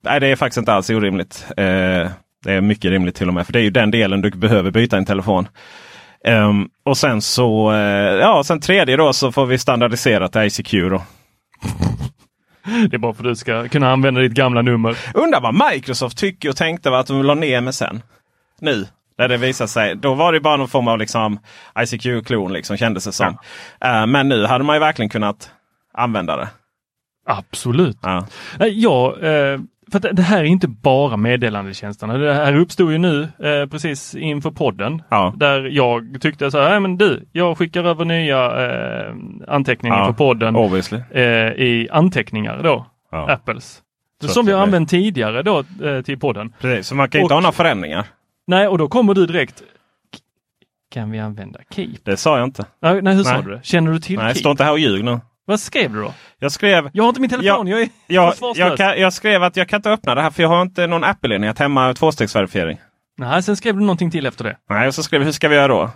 [0.00, 1.46] nej, det är faktiskt inte alls orimligt.
[1.50, 2.10] Eh,
[2.44, 3.46] det är mycket rimligt till och med.
[3.46, 5.48] För det är ju den delen du behöver byta en telefon.
[6.24, 10.72] Ehm, och sen så, eh, ja sen tredje då så får vi standardisera till ICQ
[10.72, 11.02] då.
[12.90, 14.98] Det är bara för att du ska kunna använda ditt gamla nummer.
[15.14, 18.02] Undrar vad Microsoft tycker och tänkte va, att de la ner med sen.
[18.60, 18.86] Nu.
[19.18, 19.96] När det visar sig.
[19.96, 21.38] Då var det bara någon form av liksom
[21.78, 23.38] ICQ-klon liksom kändes det som.
[23.84, 25.50] Eh, men nu hade man ju verkligen kunnat
[25.94, 26.48] använda det.
[27.26, 27.98] Absolut.
[28.02, 28.26] Ja.
[28.58, 29.60] Nej, Ja, eh,
[29.92, 32.18] för det här är inte bara meddelandetjänsterna.
[32.18, 35.02] Det här uppstod ju nu eh, precis inför podden.
[35.08, 35.32] Ja.
[35.36, 39.14] Där jag tyckte så här, "Nej, men du, jag skickar över nya eh,
[39.48, 40.56] anteckningar Ja, för podden
[41.10, 41.22] eh,
[41.64, 43.30] i anteckningar då, Ja.
[43.32, 43.82] Apples.
[44.22, 46.52] Så som vi har använt tidigare då eh, till podden.
[46.60, 48.06] Precis, så man kan inte Och- ha några förändringar.
[48.46, 49.60] Nej, och då kommer du direkt.
[49.60, 50.18] "K-
[50.90, 51.96] Kan vi använda Keep?
[52.04, 52.64] Det sa jag inte.
[52.82, 53.42] Nej, nej hur sa Nej.
[53.44, 53.60] du det?
[53.64, 54.34] Känner du till Nej, Keep?
[54.38, 55.20] stå inte här och ljug nu.
[55.48, 56.14] Vad skrev du då?
[56.38, 59.56] Jag skrev, Jag har inte min telefon, jag är jag, jag, kan, jag skrev att
[59.56, 62.80] jag kan inte öppna det här för jag har inte någon Apple-enhet hemma, tvåstegsverifiering.
[63.16, 64.56] Nej, sen skrev du någonting till efter det.
[64.70, 65.90] Nej, och så skrev jag, hur ska vi göra då?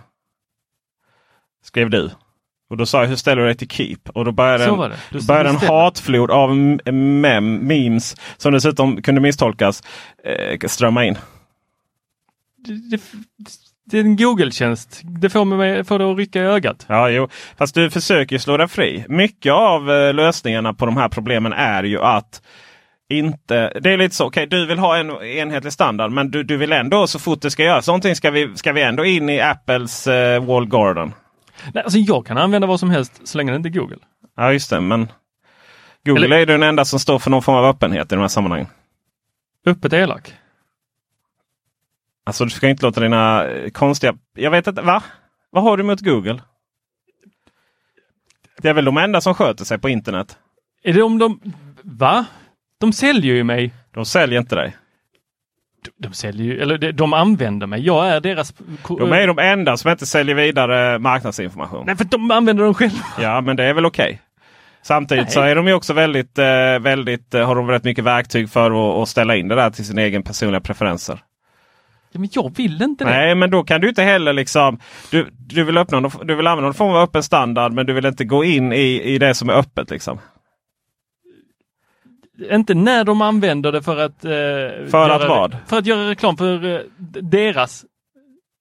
[1.63, 2.11] Skrev du.
[2.69, 3.97] Och då sa jag, hur ställer du dig till Keep?
[4.13, 6.55] Och då började en, då började en hatflod av
[6.93, 9.83] mem, memes som dessutom kunde misstolkas
[10.23, 11.17] eh, strömma in.
[12.57, 13.01] det, det,
[13.85, 15.01] det är en Google-tjänst.
[15.03, 16.85] Det får mig får det att rycka i ögat.
[16.89, 17.27] Ja, jo.
[17.57, 19.05] Fast du försöker slå dig fri.
[19.09, 22.41] Mycket av eh, lösningarna på de här problemen är ju att
[23.09, 26.57] inte, det är lite så, okej du vill ha en enhetlig standard men du, du
[26.57, 29.39] vill ändå så fort det ska göras någonting ska vi, ska vi ändå in i
[29.41, 31.13] Apples eh, Wall Garden.
[31.73, 33.97] Nej, alltså jag kan använda vad som helst så länge det inte är Google.
[34.37, 35.07] Ja just det, men
[36.05, 38.21] Google Eller- är ju den enda som står för någon form av öppenhet i de
[38.21, 38.67] här sammanhangen.
[39.65, 40.33] Öppet elak.
[42.25, 44.15] Alltså du ska inte låta dina eh, konstiga...
[44.35, 45.03] Jag vet inte, va?
[45.49, 46.39] Vad har du mot Google?
[48.61, 50.37] Det är väl de enda som sköter sig på internet.
[50.83, 51.39] Är det om de...
[51.83, 52.25] Va?
[52.79, 53.73] De säljer ju mig.
[53.93, 54.75] De säljer inte dig.
[55.83, 57.85] De, de säljer ju, eller de, de använder mig.
[57.85, 58.53] Jag är deras...
[58.87, 61.85] De är de enda som inte säljer vidare marknadsinformation.
[61.85, 63.05] Nej, för de använder dem själva.
[63.21, 64.21] Ja, men det är väl okej.
[64.81, 65.33] Samtidigt Nej.
[65.33, 68.71] så är de ju också väldigt, eh, väldigt, eh, har de rätt mycket verktyg för
[68.71, 71.19] att, att ställa in det där till sina egen personliga preferenser.
[72.19, 73.09] Men jag vill inte det.
[73.09, 74.79] Nej, men då kan du inte heller liksom.
[75.11, 78.05] Du, du, vill, öppna, du vill använda någon form av öppen standard men du vill
[78.05, 79.89] inte gå in i, i det som är öppet.
[79.89, 80.19] liksom.
[82.51, 84.25] Inte när de använder det för att...
[84.25, 84.31] Eh,
[84.91, 85.57] För att vad?
[85.67, 86.79] För att göra reklam för eh,
[87.21, 87.85] deras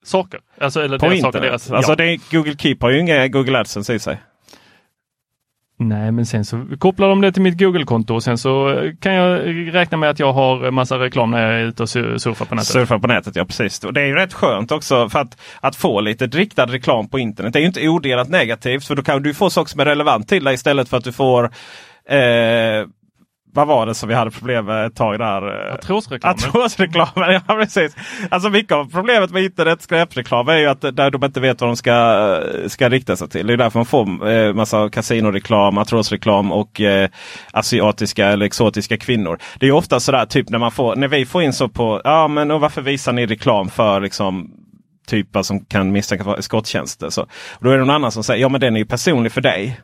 [0.04, 0.40] saker.
[0.60, 1.34] Alltså, eller På deras internet.
[1.34, 1.46] saker.
[1.48, 1.96] Deras, alltså ja.
[1.96, 4.18] det Google Keep har ju inga Google AdSense i sig.
[5.88, 9.14] Nej, men sen så kopplar de det till mitt Google-konto och sen så eh, kan
[9.14, 9.40] jag
[9.74, 12.54] räkna med att jag har eh, massa reklam när jag är ute och surfar på
[12.54, 12.68] nätet.
[12.68, 13.84] Surfar på nätet, ja precis.
[13.84, 17.18] Och det är ju rätt skönt också för att, att få lite riktad reklam på
[17.18, 17.52] internet.
[17.52, 20.28] Det är ju inte odelat negativt för då kan du få saker som är relevant
[20.28, 21.44] till dig istället för att du får
[22.08, 22.86] eh,
[23.54, 25.42] vad var det som vi hade problem med ett tag där?
[25.74, 26.38] Artrosreklamen.
[26.44, 27.96] Artrosreklamen, ja precis.
[28.30, 31.70] Alltså mycket av problemet med internet skräpreklam är ju att där de inte vet vad
[31.70, 33.46] de ska, ska rikta sig till.
[33.46, 37.08] Det är därför man får eh, massa kasinoreklam, artrosreklam och eh,
[37.52, 39.38] asiatiska eller exotiska kvinnor.
[39.58, 42.00] Det är ju ofta sådär typ när man får, när vi får in så på,
[42.04, 44.50] ja men och varför visar ni reklam för liksom
[45.06, 47.10] typer som kan misstänkas vara skotttjänster.
[47.10, 49.32] Så, och då är det någon annan som säger, ja men den är ju personlig
[49.32, 49.80] för dig.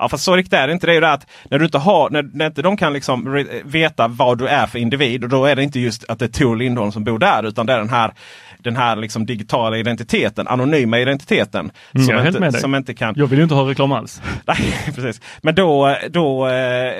[0.00, 0.86] Ja fast så riktigt är det inte.
[0.86, 3.46] Det är ju det att när du inte har, när, när inte de kan liksom
[3.64, 5.24] veta vad du är för individ.
[5.24, 7.46] Och då är det inte just att det är Tor Lindholm som bor där.
[7.46, 8.12] Utan det är den här,
[8.58, 11.70] den här liksom digitala identiteten, anonyma identiteten.
[11.94, 13.14] Mm, som, inte, som inte kan...
[13.16, 14.22] Jag vill ju inte ha reklam alls.
[14.44, 15.20] Nej, precis.
[15.42, 16.92] Men då, då eh,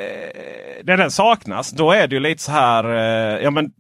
[0.85, 2.85] när den saknas, då är det ju lite så här.
[2.85, 3.71] Eh, ja, men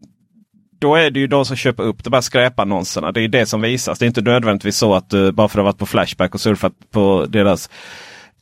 [0.80, 3.12] då är det ju de som köper upp de här skräpannonserna.
[3.12, 3.98] Det är det som visas.
[3.98, 6.34] Det är inte nödvändigtvis så att du bara för att du har varit på Flashback
[6.34, 7.70] och surfat på deras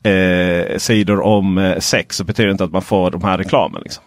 [0.07, 3.83] eh, sidor om eh, sex så betyder det inte att man får de här reklamen.
[3.83, 4.05] Liksom.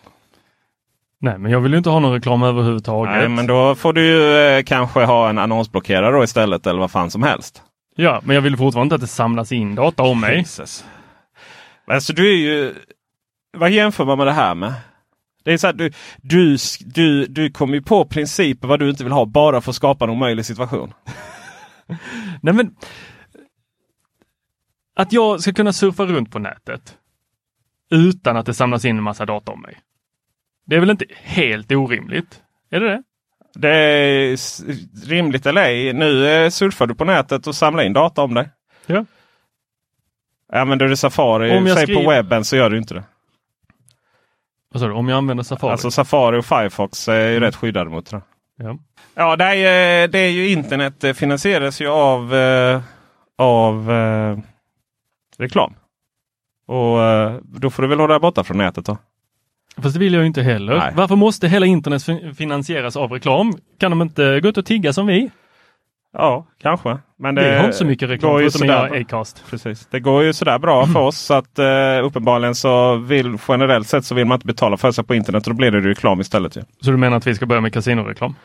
[1.21, 3.15] Nej, men jag vill ju inte ha någon reklam överhuvudtaget.
[3.15, 6.91] Nej, men då får du ju eh, kanske ha en annonsblockerare då istället eller vad
[6.91, 7.63] fan som helst.
[7.95, 10.37] Ja, men jag vill fortfarande inte att det samlas in data om mig.
[10.37, 10.85] Jesus.
[11.87, 12.73] Alltså du är ju...
[13.57, 14.73] Vad jämför man med det här med?
[15.43, 19.03] Det är så här, du, du, du, du kommer ju på principer vad du inte
[19.03, 20.93] vill ha bara för att skapa en omöjlig situation.
[22.41, 22.75] Nej, men
[25.01, 26.97] att jag ska kunna surfa runt på nätet
[27.91, 29.77] utan att det samlas in en massa data om mig.
[30.65, 32.41] Det är väl inte helt orimligt?
[32.71, 33.03] Är det det?
[33.53, 34.37] Det är
[35.09, 35.93] rimligt eller ej.
[35.93, 38.49] Nu eh, surfar du på nätet och samlar in data om dig.
[38.85, 39.05] Ja.
[40.53, 43.03] Använder du Safari, Om jag säg skriver- på webben så gör du inte det.
[44.73, 44.91] Du?
[44.91, 45.71] Om jag använder Safari?
[45.71, 48.21] Alltså Safari och Firefox är ju rätt skyddade mot det.
[48.55, 48.77] ja.
[49.15, 52.81] Ja, det är, det är ju internet eh, finansieras ju av, eh,
[53.37, 54.37] av eh,
[55.39, 55.73] reklam.
[56.67, 58.97] Och eh, då får du väl hålla dig borta från nätet då.
[59.81, 60.77] Fast det vill jag ju inte heller.
[60.77, 60.93] Nej.
[60.95, 63.53] Varför måste hela internet fin- finansieras av reklam?
[63.79, 65.29] Kan de inte gå ut och tigga som vi?
[66.13, 66.97] Ja, kanske.
[67.19, 69.43] Men Vi har inte så mycket reklam går ju sådär- Acast.
[69.49, 69.87] Precis.
[69.91, 74.05] Det går ju sådär bra för oss så att eh, uppenbarligen så vill generellt sett
[74.05, 76.55] så vill man inte betala för sig på internet och då blir det reklam istället.
[76.55, 76.61] Ju.
[76.81, 78.35] Så du menar att vi ska börja med kasinoreklam?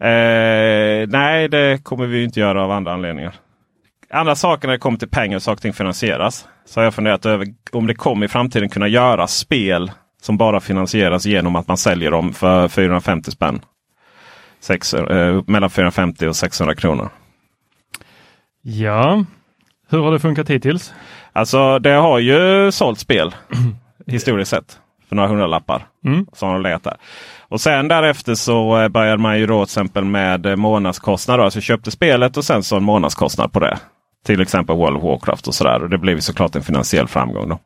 [0.00, 3.34] Eh, nej, det kommer vi inte göra av andra anledningar.
[4.10, 6.48] Andra saker när det kommer till pengar och saker och ting finansieras.
[6.64, 9.90] Så har jag funderat över om det kommer i framtiden kunna göra spel
[10.22, 13.60] som bara finansieras genom att man säljer dem för 450 spänn.
[14.60, 17.08] Sex, eh, mellan 450 och 600 kronor.
[18.62, 19.24] Ja.
[19.90, 20.94] Hur har det funkat hittills?
[21.32, 23.34] Alltså det har ju sålt spel
[24.06, 24.78] historiskt sett.
[25.08, 25.86] För några hundralappar.
[26.04, 26.26] Mm.
[26.32, 26.96] Som har legat där.
[27.48, 31.38] Och sen därefter så eh, började man ju då till exempel med eh, månadskostnad.
[31.38, 31.44] då.
[31.44, 33.78] Alltså köpte spelet och sen så en månadskostnad på det.
[34.26, 35.82] Till exempel World of Warcraft och sådär.
[35.82, 37.48] Och det blev såklart en finansiell framgång.
[37.48, 37.58] då.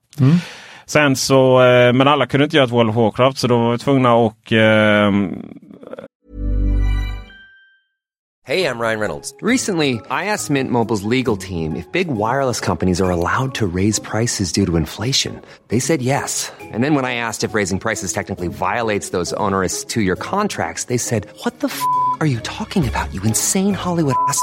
[0.87, 3.73] Sen så, eh, men alla kunde inte göra ett World of Warcraft så då var
[3.73, 5.11] vi tvungna att eh,
[8.51, 9.33] Hey, I'm Ryan Reynolds.
[9.42, 14.01] Recently, I asked Mint Mobile's legal team if big wireless companies are allowed to raise
[14.01, 15.40] prices due to inflation.
[15.68, 16.51] They said yes.
[16.61, 20.85] And then when I asked if raising prices technically violates those onerous two year contracts,
[20.85, 21.81] they said, What the f
[22.20, 24.42] are you talking about, you insane Hollywood ass?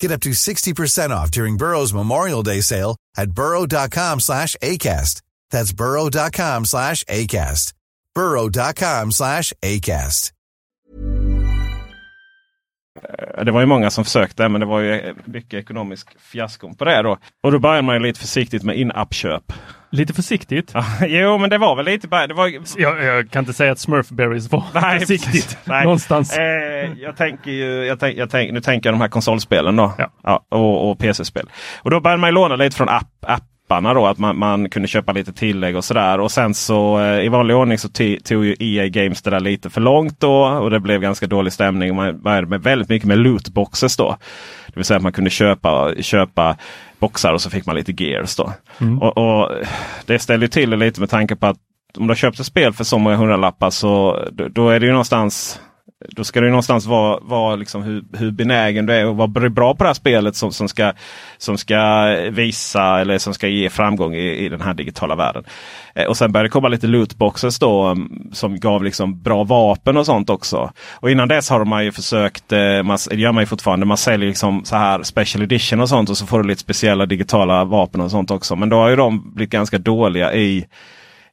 [0.00, 5.22] Get up to 60% off during Burrow's Memorial Day sale at burrow.com slash ACAST.
[5.50, 7.72] That's burrow.com slash ACAST.
[8.14, 10.32] burrow.com slash ACAST.
[13.02, 16.74] Eh, det var ju många som försökte men det var ju eh, mycket ekonomisk fiaskon
[16.74, 17.18] på det då.
[17.42, 19.52] Och då började man ju lite försiktigt med in-app-köp.
[19.90, 20.74] Lite försiktigt?
[21.06, 22.26] jo men det var väl lite bara...
[22.26, 22.52] Det var...
[22.76, 25.58] Jag, jag kan inte säga att Smurfberries var Nej, försiktigt.
[25.64, 25.84] Nej.
[25.84, 26.38] Någonstans.
[26.38, 29.92] Eh, jag tänker ju, jag tänk, jag tänk, nu tänker jag de här konsolspelen då.
[30.22, 30.46] Ja.
[30.50, 31.50] och, och PC-spel.
[31.82, 33.24] Och då började man ju låna lite från app,
[33.66, 34.06] apparna då.
[34.06, 36.20] Att man, man kunde köpa lite tillägg och sådär.
[36.20, 37.88] Och sen så eh, i vanlig ordning så
[38.24, 40.44] tog ju EA Games det där lite för långt då.
[40.44, 41.96] Och det blev ganska dålig stämning.
[41.96, 44.16] Man började med väldigt mycket med lootboxes då.
[44.66, 46.56] Det vill säga att man kunde köpa, köpa
[46.98, 48.52] boxar och så fick man lite gears då.
[48.80, 48.98] Mm.
[49.02, 49.50] Och, och
[50.06, 51.58] Det ställer ju till det lite med tanke på att
[51.96, 54.86] om du har köpt ett spel för så många hundralappar så då, då är det
[54.86, 55.60] ju någonstans
[56.08, 59.74] då ska det någonstans vara, vara liksom hur, hur benägen du är och vara bra
[59.74, 60.92] på det här spelet som, som, ska,
[61.38, 65.44] som ska visa eller som ska ge framgång i, i den här digitala världen.
[65.94, 69.96] Eh, och sen började det komma lite lootboxes då mm, som gav liksom bra vapen
[69.96, 70.72] och sånt också.
[70.94, 73.96] Och innan dess har man ju försökt, eh, man, det gör man ju fortfarande, man
[73.96, 77.64] säljer liksom så här special edition och sånt och så får du lite speciella digitala
[77.64, 78.56] vapen och sånt också.
[78.56, 80.66] Men då har ju de blivit ganska dåliga i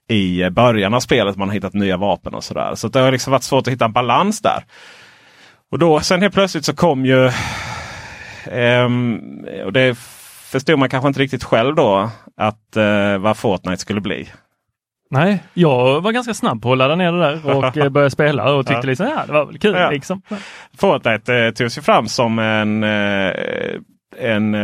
[0.08, 1.38] i början av spelet.
[1.38, 2.76] Man har hittat nya vapen och sådär.
[2.76, 4.64] Så det har liksom varit svårt att hitta en balans där.
[5.72, 7.32] Och då sen helt plötsligt så kom ju...
[8.52, 9.20] ehm,
[9.66, 9.98] och det
[10.52, 12.10] förstod man kanske inte riktigt själv då.
[12.38, 14.30] Att uh, vad Fortnite skulle bli.
[15.10, 18.54] Nej, jag var ganska snabb på att ladda ner det där och eh, börja spela
[18.54, 18.90] och tyckte Ja.
[18.90, 19.76] liksom ja, det var väl kul.
[19.76, 19.90] Ja.
[19.90, 20.22] Liksom.
[20.78, 23.32] Fortnite eh, togs ju fram som en, eh,
[24.20, 24.56] en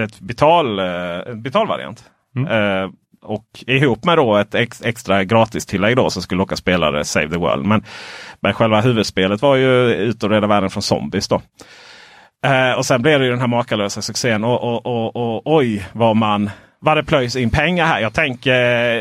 [0.00, 2.04] ett betal, en betalvariant.
[2.36, 2.90] Eh,
[3.22, 7.38] och ihop med då ett ex, extra gratistillägg då som skulle locka spelare Save the
[7.38, 7.66] World.
[7.66, 7.84] Men,
[8.40, 11.28] men själva huvudspelet var ju ut och rädda världen från zombies.
[11.28, 11.42] då.
[12.44, 14.44] Eh, och sen blev det ju den här makalösa succén.
[14.44, 16.50] Och, och, och, och oj vad man
[16.82, 18.00] vad det plöjs in pengar här.
[18.00, 18.52] Jag tänker,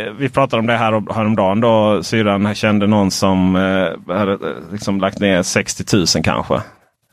[0.07, 2.03] eh, vi pratade om det här häromdagen då.
[2.03, 6.61] Syrran kände någon som eh, hade eh, liksom lagt ner 60 000 kanske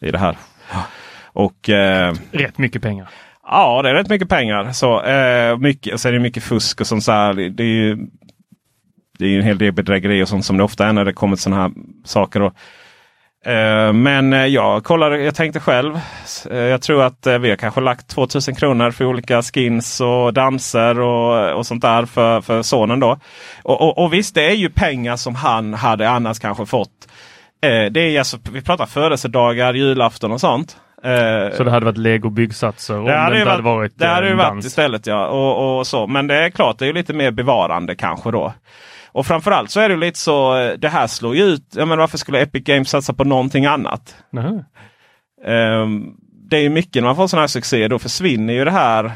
[0.00, 0.36] i det här.
[1.32, 3.08] Och eh, Rätt mycket pengar.
[3.46, 4.72] Ja, det är rätt mycket pengar.
[4.72, 7.04] Så, eh, mycket, och så är det mycket fusk och sånt.
[7.04, 7.98] Så här, det är ju
[9.18, 11.12] det är ju en hel del bedrägeri och sånt som det ofta är när det
[11.12, 11.72] kommer sådana här
[12.04, 12.40] saker.
[12.40, 12.46] Då.
[13.50, 16.00] Eh, men eh, jag kollade, jag tänkte själv.
[16.50, 20.32] Eh, jag tror att eh, vi har kanske lagt 2000 kronor för olika skins och
[20.32, 23.00] danser och, och sånt där för, för sonen.
[23.00, 23.18] då.
[23.62, 27.08] Och, och, och visst, det är ju pengar som han hade annars kanske fått.
[27.62, 30.76] Eh, det är alltså, vi pratar födelsedagar, julafton och sånt.
[31.02, 34.32] Eh, Så det hade varit lego byggsatser det hade varit, varit det hade eh, ju
[34.32, 35.26] en varit istället ja.
[35.26, 36.06] Och, och så.
[36.06, 38.52] Men det är klart, det är ju lite mer bevarande kanske då.
[39.12, 41.62] Och framförallt så är det lite så, eh, det här slår ju ut.
[41.76, 44.16] Jag menar, varför skulle Epic Games satsa på någonting annat?
[45.46, 46.14] Ehm,
[46.50, 47.88] det är ju mycket när man får sådana här succéer.
[47.88, 49.12] Då försvinner ju det här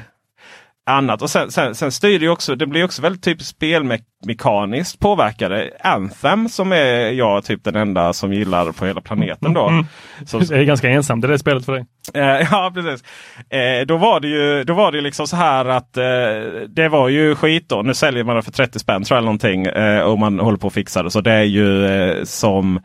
[0.87, 1.23] annat.
[1.23, 5.71] Och sen, sen, sen styr det ju också, det blir också väldigt typiskt spelmekaniskt påverkade.
[5.81, 9.69] Anthem som är jag typ den enda som gillar på hela planeten då.
[9.69, 9.87] Mm.
[10.27, 11.85] Så, Det är ganska ensamt det där spelet för dig.
[12.15, 13.05] Eh, ja precis.
[13.51, 16.05] Eh, då var det ju då var det liksom så här att eh,
[16.69, 17.83] det var ju skit då.
[17.83, 19.67] Nu säljer man det för 30 spänn tror jag eller någonting.
[19.67, 21.11] Eh, och man håller på att fixa det.
[21.11, 22.81] Så det är ju eh, som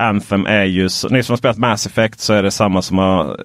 [0.00, 3.40] Anthem är ju, ni som har spelat Mass Effect så är det samma som har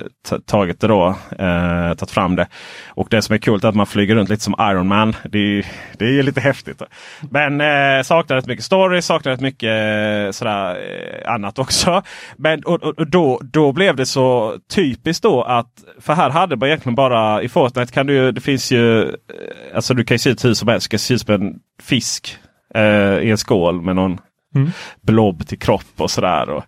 [0.46, 1.08] tagit det då.
[1.40, 2.48] Eh, tagit fram det.
[2.88, 5.16] Och det som är coolt är att man flyger runt lite som Iron Man.
[5.30, 5.64] Det är, ju-
[5.98, 6.82] det är ju lite häftigt.
[7.32, 12.02] Men eh, saknar rätt mycket story, saknar rätt mycket eh, sådär, eh, annat också.
[12.38, 15.68] Men och, och, och då, då blev det så typiskt då att,
[16.00, 19.10] för här hade man egentligen bara, i Fortnite kan du ju, det finns ju, eh,
[19.76, 21.54] alltså du kan ju se ut hur som helst, Du kan se ut som en
[21.84, 22.38] fisk
[22.76, 24.18] eh, i en skål med någon
[24.56, 24.72] Mm.
[25.02, 26.50] blob till kropp och sådär.
[26.50, 26.64] Och,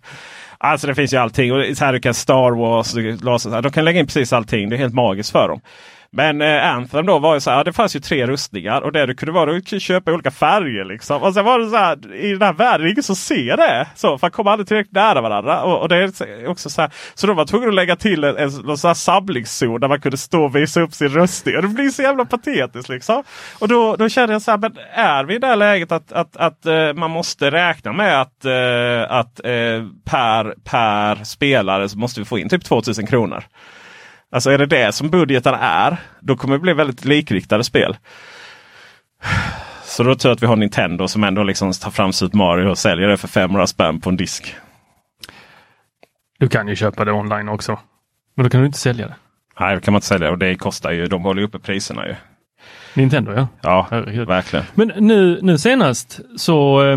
[0.58, 1.52] alltså det finns ju allting.
[1.52, 3.62] Och så här du kan Star Wars, du laser, så här.
[3.62, 4.68] de kan lägga in precis allting.
[4.68, 5.60] Det är helt magiskt för dem.
[6.12, 8.92] Men eh, Anthem då var ju så här, ja, det fanns ju tre rustningar och
[8.92, 10.84] det du kunde vara, du kunde köpa olika färger.
[10.84, 11.22] Liksom.
[11.22, 13.86] Och sen var det så här, i den här världen, det ingen som ser det.
[13.94, 15.62] Så, för man kommer aldrig tillräckligt nära varandra.
[15.62, 17.96] Och, och det är så- också så här, så då var man tvungen att lägga
[17.96, 21.08] till en, en, en sån här samlingszon där man kunde stå och visa upp sin
[21.08, 21.56] rustning.
[21.56, 23.22] Och det blir så jävla patetiskt liksom.
[23.58, 26.12] Och då, då kände jag så här, men är vi i det här läget att,
[26.12, 31.98] att, att eh, man måste räkna med att, eh, att eh, per, per spelare så
[31.98, 33.44] måste vi få in typ 2000 kronor.
[34.32, 37.96] Alltså är det det som budgeten är, då kommer det bli väldigt likriktade spel.
[39.84, 42.68] Så då tror jag att vi har Nintendo som ändå liksom tar fram Super Mario
[42.68, 44.54] och säljer det för 500 spänn på en disk.
[46.38, 47.78] Du kan ju köpa det online också.
[48.34, 49.14] Men då kan du inte sälja det.
[49.60, 51.06] Nej, det kan man inte sälja och det kostar ju.
[51.06, 52.14] De håller uppe priserna ju.
[52.94, 53.48] Nintendo ja.
[53.60, 54.28] Ja, Herregud.
[54.28, 54.64] verkligen.
[54.74, 56.96] Men nu, nu senast så eh,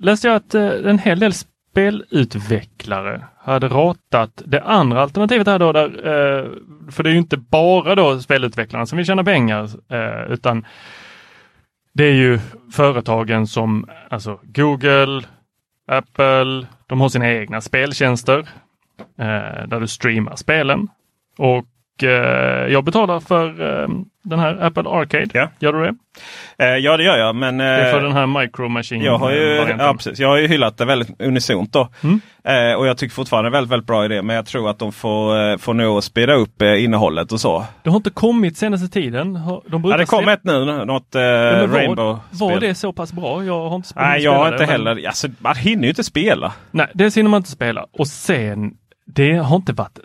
[0.00, 1.32] läste jag att eh, en hel del
[1.70, 6.50] spelutvecklare hade ratat det andra alternativet här då, där, eh,
[6.90, 10.66] för det är ju inte bara då spelutvecklarna som vill tjäna pengar, eh, utan
[11.92, 12.38] det är ju
[12.72, 15.22] företagen som alltså Google,
[15.86, 18.38] Apple, de har sina egna speltjänster
[19.18, 20.88] eh, där du streamar spelen.
[21.38, 21.64] Och
[22.72, 23.46] jag betalar för
[23.82, 23.88] eh,
[24.24, 25.26] den här Apple Arcade.
[25.32, 25.48] Ja.
[25.58, 25.94] Gör du det?
[26.64, 27.34] Eh, ja det gör jag.
[27.36, 29.02] Men, Det är för eh, den här Micro Machine.
[29.04, 31.88] jag, har ju, ja, precis, jag har ju hyllat det väldigt unisont då.
[32.02, 32.20] Mm.
[32.44, 34.22] Eh, och jag tycker fortfarande väldigt, väldigt bra idé.
[34.22, 37.64] Men jag tror att de får, eh, får nog speeda upp eh, innehållet och så.
[37.82, 39.32] Det har inte kommit senaste tiden.
[39.66, 42.18] De Ja, det kom släppa- ett nu, något eh, Men var-.
[42.30, 43.44] Var det så pass bra?
[43.44, 45.06] Jag har inte sp- Nej, jag har spelat inte det, men- heller.
[45.08, 46.52] Alltså, man hinner ju inte spela.
[46.70, 47.86] Nej, det hinner man inte spela.
[47.92, 48.72] Och sen,
[49.06, 49.98] det har inte varit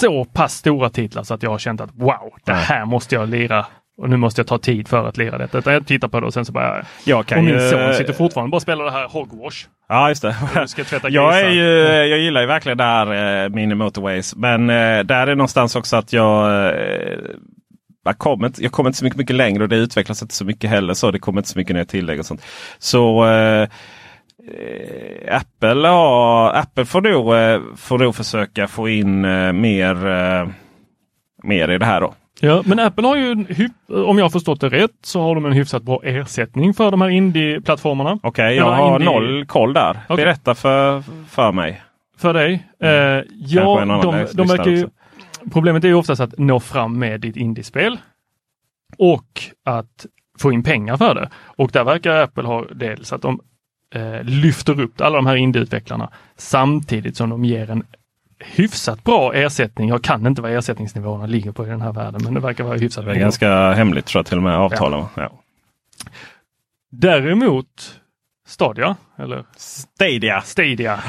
[0.00, 3.28] så pass stora titlar så att jag har känt att wow, det här måste jag
[3.28, 3.66] lira.
[3.98, 5.58] Och nu måste jag ta tid för att lira detta.
[5.58, 6.84] Utan jag tittar på det och sen så bara...
[7.04, 9.66] Jag kan och min ju- son sitter fortfarande bara och spelar det här Hogwash.
[9.88, 10.36] Ja, just det.
[10.60, 11.66] Du ska tvätta jag, är ju,
[12.08, 14.36] jag gillar ju verkligen det här eh, Mini Motorways.
[14.36, 17.18] Men eh, där är någonstans också att jag eh,
[18.04, 20.44] jag kommer, inte, jag kommer inte så mycket, mycket längre och det utvecklas inte så
[20.44, 20.94] mycket heller.
[20.94, 22.42] Så det kommer inte så mycket nya tillägg och sånt.
[22.78, 23.68] Så eh,
[25.30, 30.48] Apple, ja, Apple får, nog, eh, får nog försöka få in eh, mer, eh,
[31.42, 32.14] mer i det här då.
[32.40, 33.46] Ja, men Apple har ju, en
[34.06, 37.00] om jag har förstått det rätt, så har de en hyfsat bra ersättning för de
[37.00, 38.18] här indie-plattformarna.
[38.22, 39.98] Okej, jag Eller har indie- noll koll där.
[40.08, 40.24] Okej.
[40.24, 41.82] Berätta för, för mig.
[42.18, 42.66] För dig?
[42.82, 42.90] Eh,
[43.38, 44.88] ja, de, de verkar ju,
[45.52, 47.98] problemet är ju oftast att nå fram med ditt indiespel
[48.98, 50.06] och att
[50.38, 51.30] få in pengar för det.
[51.56, 53.40] Och där verkar Apple ha dels att de
[53.96, 57.82] eh, lyfter upp alla de här indieutvecklarna samtidigt som de ger en
[58.38, 59.88] hyfsat bra ersättning.
[59.88, 62.76] Jag kan inte vad ersättningsnivåerna ligger på i den här världen, men det verkar vara
[62.76, 63.20] hyfsat Det är bra.
[63.20, 65.00] ganska hemligt tror jag till och med avtalen.
[65.00, 65.22] Ja.
[65.22, 65.32] Ja.
[66.90, 68.00] Däremot
[68.46, 70.40] Stadia, eller Stadia.
[70.40, 71.00] Stadia.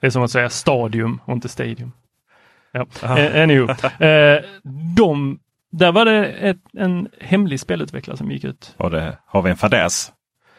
[0.00, 1.92] Det är som att säga stadium och inte stadium.
[2.72, 2.86] Ja.
[3.02, 3.68] Eh, anywho.
[4.04, 4.40] Eh,
[4.96, 5.38] de,
[5.72, 8.74] där var det ett, en hemlig spelutvecklare som gick ut.
[8.76, 10.12] Och det har vi en fadäs.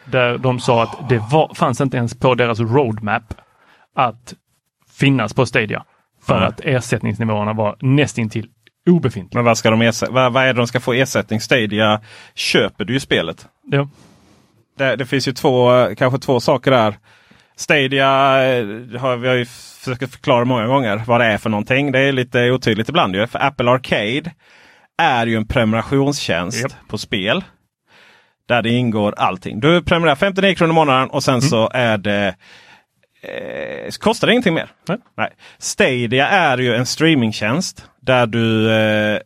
[0.06, 3.24] Där de sa att det var, fanns inte ens på deras roadmap
[3.96, 4.34] att
[5.00, 5.84] finnas på Stadia.
[6.26, 6.48] För Nej.
[6.48, 8.48] att ersättningsnivåerna var nästintill
[8.90, 9.38] obefintliga.
[9.38, 11.40] Men vad, ska de vad, vad är det de ska få ersättning?
[11.40, 12.02] Stadia
[12.36, 13.48] köper du ju spelet.
[13.72, 13.90] Ja.
[14.78, 16.96] Det, det finns ju två, kanske två saker där.
[17.56, 18.08] Stadia
[18.54, 18.66] eh,
[19.00, 21.92] har vi har ju försökt förklara många gånger vad det är för någonting.
[21.92, 23.28] Det är lite otydligt ibland ju.
[23.28, 24.32] För Apple Arcade
[24.98, 26.88] är ju en prenumerationstjänst Japp.
[26.88, 27.44] på spel.
[28.48, 29.60] Där det ingår allting.
[29.60, 32.36] Du prenumererar 59 kronor i månaden och sen så är det
[33.24, 34.70] eh, kostar det ingenting mer.
[35.18, 35.30] Nej.
[35.58, 39.20] Stadia är ju en streamingtjänst där du eh,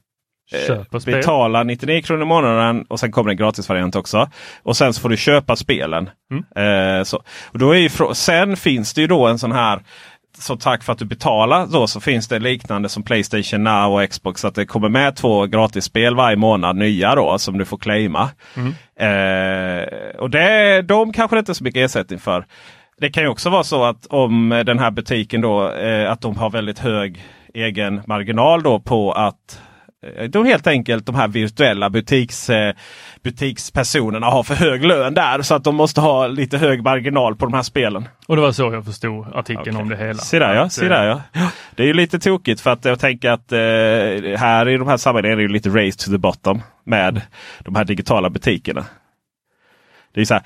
[0.67, 1.13] Köper spel.
[1.15, 4.29] betalar 99 kronor i månaden och sen kommer en gratisvariant också.
[4.63, 6.09] Och sen så får du köpa spelen.
[6.31, 6.99] Mm.
[6.99, 7.23] Eh, så.
[7.45, 9.79] Och då är ju, sen finns det ju då en sån här
[10.39, 14.09] så tack för att du betalar då så finns det liknande som Playstation Now och
[14.09, 14.45] Xbox.
[14.45, 18.29] Att det kommer med två gratisspel varje månad nya då som du får claima.
[18.55, 18.73] Mm.
[18.99, 19.87] Eh,
[20.19, 22.45] och det, de kanske det inte är så mycket ersättning för.
[22.99, 26.37] Det kan ju också vara så att om den här butiken då eh, att de
[26.37, 27.23] har väldigt hög
[27.53, 29.61] egen marginal då på att
[30.05, 32.75] eh, de helt enkelt de här virtuella butiks, eh,
[33.23, 35.41] butikspersonerna har för hög lön där.
[35.41, 38.07] Så att de måste ha lite hög marginal på de här spelen.
[38.27, 40.19] Och det var så jag förstod artikeln om det hela.
[40.19, 41.21] Se där ja, se eh, där ja.
[41.75, 44.97] Det är ju lite tokigt för att jag tänker att eh, här i de här
[44.97, 47.21] sammanhangen är det ju lite race to the bottom med
[47.59, 48.85] de här digitala butikerna.
[50.13, 50.43] Det är så här,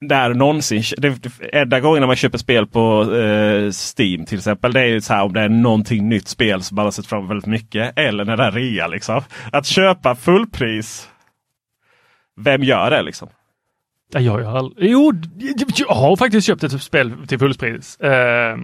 [0.00, 4.72] där någonsin, det, enda gången man köper spel på eh, Steam till exempel.
[4.72, 7.06] Det är ju så här om det är någonting nytt spel som man har sett
[7.06, 7.98] fram väldigt mycket.
[7.98, 9.22] Eller när det är rea liksom.
[9.52, 11.08] Att köpa fullpris.
[12.36, 13.28] Vem gör det liksom?
[14.12, 14.90] Ja, jag har aldrig...
[14.90, 15.12] Jo,
[15.76, 18.56] jag har faktiskt köpt ett spel till fullpris eh,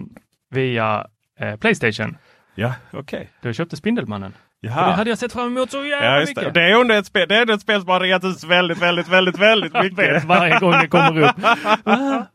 [0.49, 1.07] via
[1.39, 2.17] eh, Playstation.
[2.55, 2.99] Ja, okej.
[2.99, 3.27] Okay.
[3.41, 4.33] Jag köpte Spindelmannen.
[4.61, 4.87] Jaha.
[4.87, 6.43] Det hade jag sett fram emot så jävla Ja, mycket.
[6.43, 6.51] det.
[6.51, 9.07] det är under ett spel, det är ett spel som har reat ut väldigt, väldigt,
[9.07, 10.23] väldigt, väldigt mycket.
[10.23, 11.35] varje gång det kommer upp.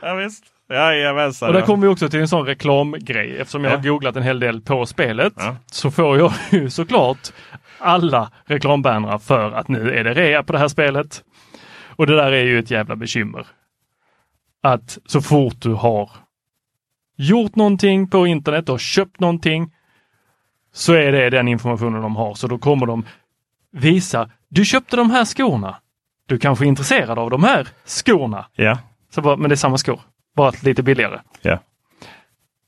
[0.00, 0.44] ja, visst.
[0.70, 1.48] Jajamensan.
[1.48, 3.38] Och där kommer vi också till en sån reklamgrej.
[3.40, 3.76] Eftersom jag Ja.
[3.76, 5.56] har googlat en hel del på spelet Ja.
[5.66, 7.32] så får jag ju såklart
[7.78, 11.22] alla reklambannrar för att nu är det rea på det här spelet.
[11.96, 13.46] Och det där är ju ett jävla bekymmer.
[14.62, 16.10] Att så fort du har
[17.16, 19.72] gjort någonting på internet och köpt någonting
[20.74, 22.34] så är det den informationen de har.
[22.34, 23.04] Så då kommer de
[23.72, 25.76] visa, du köpte de här skorna.
[26.26, 28.46] Du kanske är intresserad av de här skorna.
[28.54, 28.78] Ja.
[29.14, 30.00] Så bara, men det är samma skor,
[30.36, 31.20] bara lite billigare.
[31.42, 31.58] Ja.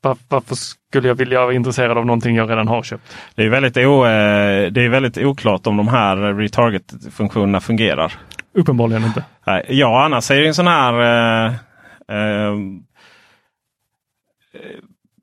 [0.01, 3.17] Var, varför skulle jag vilja vara intresserad av någonting jag redan har köpt?
[3.35, 8.13] Det är väldigt, o, eh, det är väldigt oklart om de här retarget-funktionerna fungerar.
[8.53, 9.23] Uppenbarligen inte.
[9.45, 10.93] Nej, ja, annars är det en sån här...
[11.01, 11.53] Eh,
[12.17, 12.53] eh,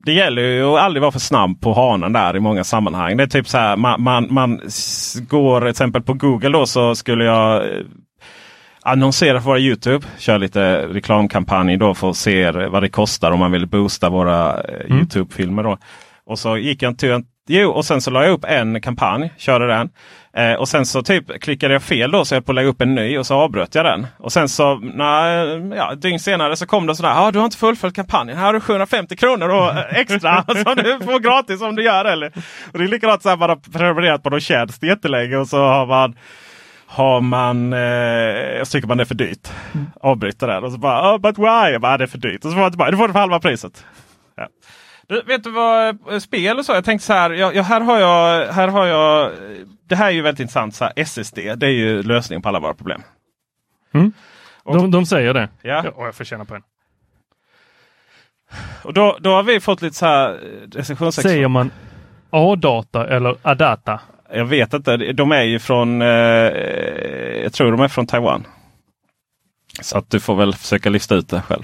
[0.05, 3.17] det gäller ju att aldrig vara för snabb på hanen där i många sammanhang.
[3.17, 4.61] Det är typ så här man, man, man
[5.27, 7.81] går till exempel på Google då så skulle jag eh,
[8.81, 10.05] annonsera för våra Youtube.
[10.17, 14.63] Kör lite reklamkampanj då för att se vad det kostar om man vill boosta våra
[14.63, 15.63] eh, Youtube-filmer.
[15.63, 15.77] då.
[16.25, 19.33] Och så gick jag till en Jo, och sen så la jag upp en kampanj,
[19.37, 19.89] körde den.
[20.37, 22.81] Eh, och sen så typ klickade jag fel då så jag på att lägga upp
[22.81, 24.07] en ny och så avbröt jag den.
[24.17, 27.13] Och sen så nej, ja, dygn senare så kom det sådär.
[27.27, 28.37] Ah, du har inte fullföljt kampanjen.
[28.37, 32.05] Här har du 750 kronor och, eh, extra som du får gratis om du gör
[32.05, 32.27] eller.
[32.71, 35.57] Och det är likadant så här man har prenumererat på någon tjänst jättelänge och så
[35.57, 36.15] har man
[36.87, 39.47] har man, eh, så tycker man det är för dyrt.
[40.01, 41.71] Avbryter den och så bara, oh, but why?
[41.71, 42.45] Jag bara, "Ah, det är för dyrt.
[42.45, 43.85] Och så får man tillbaka, du får det för halva priset.
[45.07, 46.73] Du, vet du vad, eh, spel och så?
[46.73, 49.31] Jag tänkte så här, ja, ja, här har jag, här har jag,
[49.87, 50.75] det här är ju väldigt intressant.
[50.75, 53.01] Så här, SSD, det är ju lösningen på alla våra problem.
[53.93, 54.13] Mm.
[54.63, 55.49] De, de säger det.
[55.61, 55.89] Ja.
[55.95, 56.63] Och jag får känna på en.
[58.83, 61.23] Och då, då har vi fått lite så här eh, recensionsex.
[61.23, 61.71] Säger man
[62.29, 63.99] A-data eller A-data?
[64.33, 64.97] Jag vet inte.
[64.97, 66.07] De är ju från, eh,
[67.43, 68.47] jag tror de är från Taiwan.
[69.81, 71.63] Så att du får väl försöka lista ut det själv.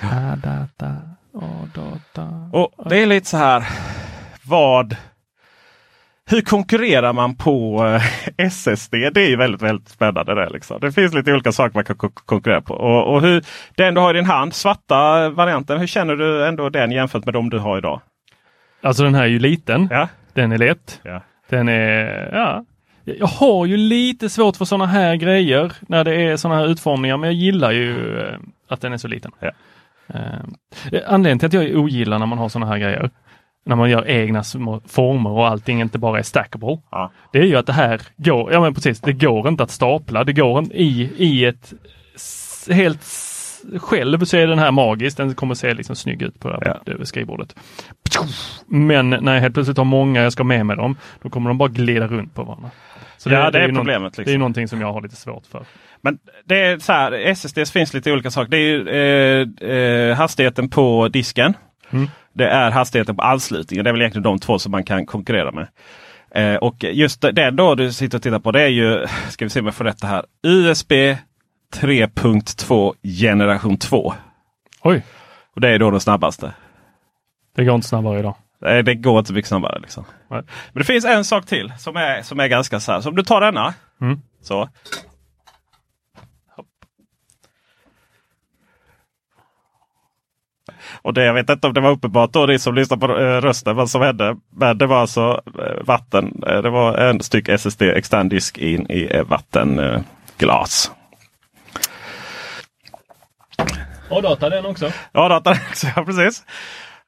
[0.00, 1.11] A-data, A-data.
[2.52, 3.64] Och det är lite så här.
[4.46, 4.96] Vad
[6.26, 8.94] hur konkurrerar man på eh, SSD?
[8.94, 10.34] Det är ju väldigt, väldigt spännande.
[10.34, 10.80] Det, liksom.
[10.80, 12.74] det finns lite olika saker man kan ko- konkurrera på.
[12.74, 15.78] Och, och hur, den du har i din hand, svarta varianten.
[15.78, 18.00] Hur känner du ändå den jämfört med de du har idag?
[18.82, 19.88] Alltså den här är ju liten.
[19.90, 20.08] Ja.
[20.32, 21.00] Den är lätt.
[21.02, 21.22] Ja.
[21.48, 22.64] Den är, ja.
[23.04, 27.16] Jag har ju lite svårt för sådana här grejer när det är sådana här utformningar,
[27.16, 28.34] men jag gillar ju eh,
[28.68, 29.32] att den är så liten.
[29.38, 29.50] Ja.
[30.14, 33.10] Eh, anledningen till att jag ogillar när man har sådana här grejer,
[33.64, 36.78] när man gör egna små former och allting inte bara är stackable.
[36.90, 37.10] Ja.
[37.32, 40.24] Det är ju att det här går, ja men precis, det går inte att stapla.
[40.24, 41.72] Det går inte i, i ett
[42.70, 43.02] helt
[43.78, 45.16] själv så är den här magisk.
[45.16, 47.56] Den kommer se liksom snygg ut på det här över skrivbordet.
[48.66, 51.58] Men när jag helt plötsligt har många jag ska med mig dem, då kommer de
[51.58, 52.70] bara glida runt på varandra.
[53.22, 54.24] Så Ja, det är ju problemet, liksom.
[54.24, 55.64] Det är ju någonting som jag har lite svårt för.
[56.00, 58.50] Men det är så här, SSD finns lite olika saker.
[58.50, 58.88] Det är
[59.62, 61.54] eh, eh, hastigheten på disken.
[61.90, 62.08] Mm.
[62.32, 63.84] Det är hastigheten på anslutningen.
[63.84, 65.66] Det är väl egentligen de två som man kan konkurrera med.
[66.34, 69.50] Eh, och just det då du sitter och tittar på det är ju, ska vi
[69.50, 74.14] se om jag får rätt det här, USB 3.2 generation 2.
[74.82, 75.02] Oj!
[75.54, 76.52] Och det är då den snabbaste.
[77.56, 78.34] Det går inte snabbare idag.
[78.62, 79.78] Nej, det går inte mycket snabbare.
[79.78, 80.04] Liksom.
[80.28, 80.44] Men
[80.74, 83.00] det finns en sak till som är, som är ganska så här.
[83.00, 83.74] Så om du tar denna.
[84.00, 84.20] Mm.
[84.42, 84.68] Så.
[91.02, 93.40] Och det, jag vet inte om det var uppenbart då, ni som lyssnar på eh,
[93.40, 94.36] rösten, vad som hände.
[94.56, 96.42] Men det var alltså eh, vatten.
[96.46, 100.90] Eh, det var en styck SSD extern disk in i eh, vattenglas.
[104.10, 104.92] Och data den också.
[105.12, 105.86] Ja, datan också.
[105.96, 106.44] Ja, precis.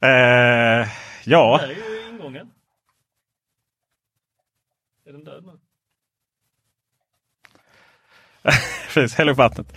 [0.01, 0.89] Eh,
[1.27, 1.61] ja.
[1.61, 2.51] är ju ingången.
[5.07, 5.59] Är den död nu?
[8.95, 9.19] precis.
[9.19, 9.77] Häll upp vattnet.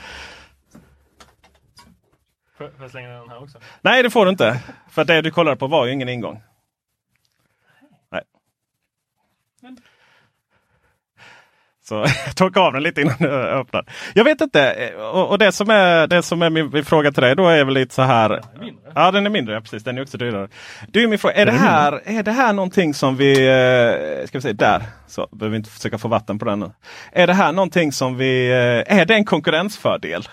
[2.57, 3.59] Får jag slänga den här också?
[3.81, 4.63] Nej, det får du inte.
[4.89, 6.43] För det du kollade på var ju ingen ingång.
[11.88, 13.85] Så torka av den lite innan du öppnar.
[14.13, 14.91] Jag vet inte.
[14.97, 17.63] Och, och det som är, det som är min, min fråga till dig då är
[17.65, 18.41] väl lite så här.
[18.95, 19.53] Ja, den är mindre.
[19.55, 19.83] Ja, precis.
[19.83, 20.47] Den är också dyrare.
[20.88, 21.33] Du är min fråga.
[21.35, 23.31] Är det, Den är här, är det här någonting som vi...
[23.31, 24.81] eh, Ska vi säga där.
[25.07, 26.71] Så behöver vi inte försöka få vatten på den nu.
[27.11, 28.47] Är det här någonting som vi...
[28.49, 30.27] eh, Är det en konkurrensfördel?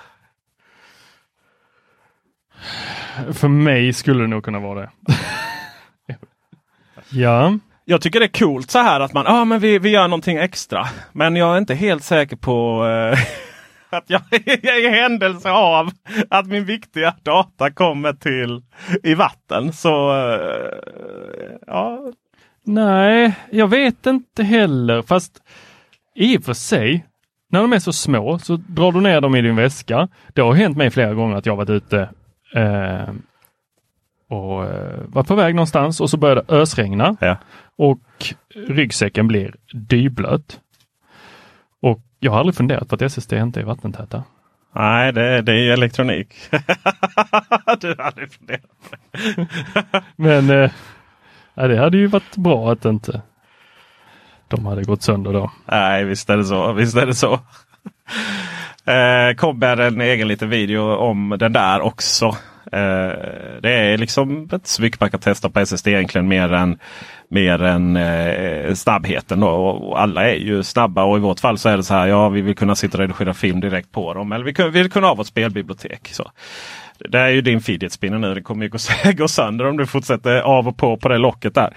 [3.32, 4.90] För mig skulle det nog kunna vara det.
[7.10, 7.58] ja.
[7.84, 10.36] Jag tycker det är coolt så här att man, ah, men vi, vi gör någonting
[10.36, 10.86] extra.
[11.12, 13.18] Men jag är inte helt säker på eh,
[13.90, 14.22] att jag
[14.84, 15.90] i händelse av
[16.30, 18.62] att min viktiga data kommer till
[19.02, 19.72] i vatten.
[19.72, 22.12] Så eh, ja.
[22.66, 25.02] Nej, jag vet inte heller.
[25.02, 25.42] Fast
[26.14, 27.06] i och för sig,
[27.50, 30.08] när de är så små så drar du ner dem i din väska.
[30.32, 32.08] Det har hänt mig flera gånger att jag varit ute
[32.54, 33.08] eh,
[34.28, 37.16] och eh, var på väg någonstans och så började det ösregna.
[37.20, 37.36] Ja.
[37.76, 40.60] Och ryggsäcken blir dyblöt.
[41.82, 44.24] Och jag har aldrig funderat på att SSD inte är vattentäta.
[44.74, 46.34] Nej, det, det är ju elektronik.
[47.80, 49.46] du har aldrig funderat på det.
[50.16, 50.70] Men eh,
[51.54, 53.22] det hade ju varit bra att inte
[54.48, 55.50] de hade gått sönder då.
[55.66, 56.72] Nej, visst är det så.
[56.72, 57.40] Visst är det så.
[58.86, 62.36] Eh, kommer en egen liten video om den där också.
[62.74, 66.78] Eh, det är liksom inte så mycket man kan testa på SSD egentligen mer än,
[67.28, 69.40] mer än eh, snabbheten.
[69.40, 69.48] Då.
[69.48, 72.06] Och och alla är ju snabba och i vårt fall så är det så här.
[72.06, 74.32] Ja, vi vill kunna sitta och redigera film direkt på dem.
[74.32, 76.08] Eller vi, kan- vi vill kunna ha vårt spelbibliotek.
[76.12, 76.30] Så.
[76.98, 78.34] Det är ju din fidget spinner nu.
[78.34, 78.78] Det kommer ju gå,
[79.16, 81.74] gå sönder om du fortsätter av och på på det locket där.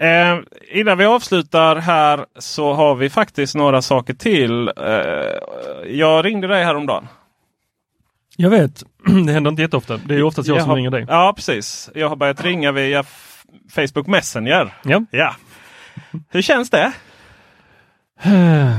[0.00, 0.38] Eh,
[0.72, 4.68] innan vi avslutar här så har vi faktiskt några saker till.
[4.68, 7.08] Eh, jag ringde dig häromdagen.
[8.36, 8.82] Jag vet,
[9.26, 9.96] det händer inte jätteofta.
[9.96, 11.04] Det är oftast jag, Jag som har, ringer dig.
[11.08, 11.90] Ja precis.
[11.94, 13.04] Jag har börjat ringa via
[13.70, 14.74] Facebook Messenger.
[14.84, 15.04] Ja.
[15.10, 15.34] ja.
[16.30, 16.92] Hur känns det?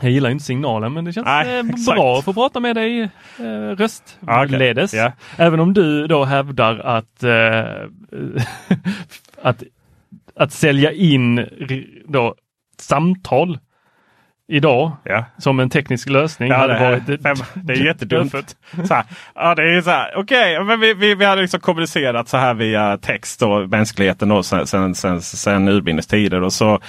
[0.00, 3.02] Jag gillar inte signalen men det känns Nej, eh, bra att få prata med dig
[3.38, 4.94] eh, röstledes.
[4.94, 5.12] Ja.
[5.36, 7.88] Även om du då hävdar att, eh,
[9.42, 9.62] att,
[10.34, 11.46] att sälja in
[12.08, 12.34] då,
[12.78, 13.58] samtal
[14.48, 15.24] idag Ja.
[15.38, 18.32] som en teknisk lösning Ja, det, är, varit fem, det är jättedumt.
[18.32, 18.56] dödfött.
[18.88, 22.28] Så här, ja, det är så här, okej, men vi, vi, vi hade liksom kommunicerat
[22.28, 26.42] så här via text och mänskligheten då, sen, sen, sen, sen urminnes tider.
[26.42, 26.80] Och, så,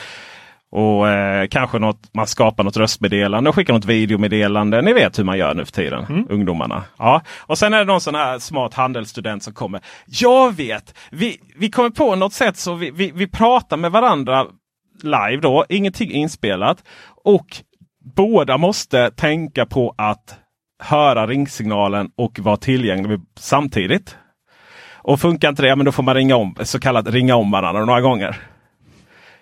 [0.71, 4.81] och eh, kanske något, man skapar något röstmeddelande och skickar något videomeddelande.
[4.81, 6.83] Ni vet hur man gör nu för tiden, ungdomarna.
[6.97, 7.21] Ja.
[7.39, 9.81] Och sen är det någon sån här smart handelsstudent som kommer.
[10.05, 14.45] Jag vet, vi, vi kommer på något sätt så vi, vi, vi pratar med varandra
[15.03, 16.83] live då, ingenting inspelat.
[17.27, 17.57] Och
[18.15, 20.39] båda måste tänka på att
[20.83, 24.17] höra ringsignalen och vara tillgänglig samtidigt.
[24.95, 27.85] Och funkar inte det, men då får man ringa om, så kallat ringa om varandra
[27.85, 28.37] några gånger.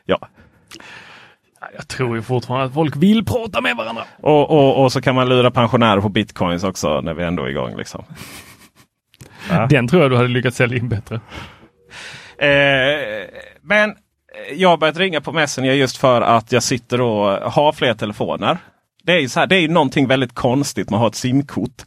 [0.06, 0.28] Ja,
[1.76, 4.04] Jag tror ju fortfarande att folk vill prata med varandra.
[4.22, 7.50] och, och, och så kan man lura pensionärer på bitcoins också när vi ändå är
[7.50, 7.78] igång.
[7.78, 8.04] Liksom.
[9.70, 11.16] Den tror jag du hade lyckats sälja in bättre.
[12.38, 13.28] Eh,
[13.62, 13.96] men
[14.36, 17.72] Eh, jag har börjat ringa på Messenger just för att jag sitter och eh, har
[17.72, 18.58] fler telefoner.
[19.04, 21.16] Det är ju så här, det är ju någonting väldigt konstigt med att ha ett
[21.16, 21.86] simkort.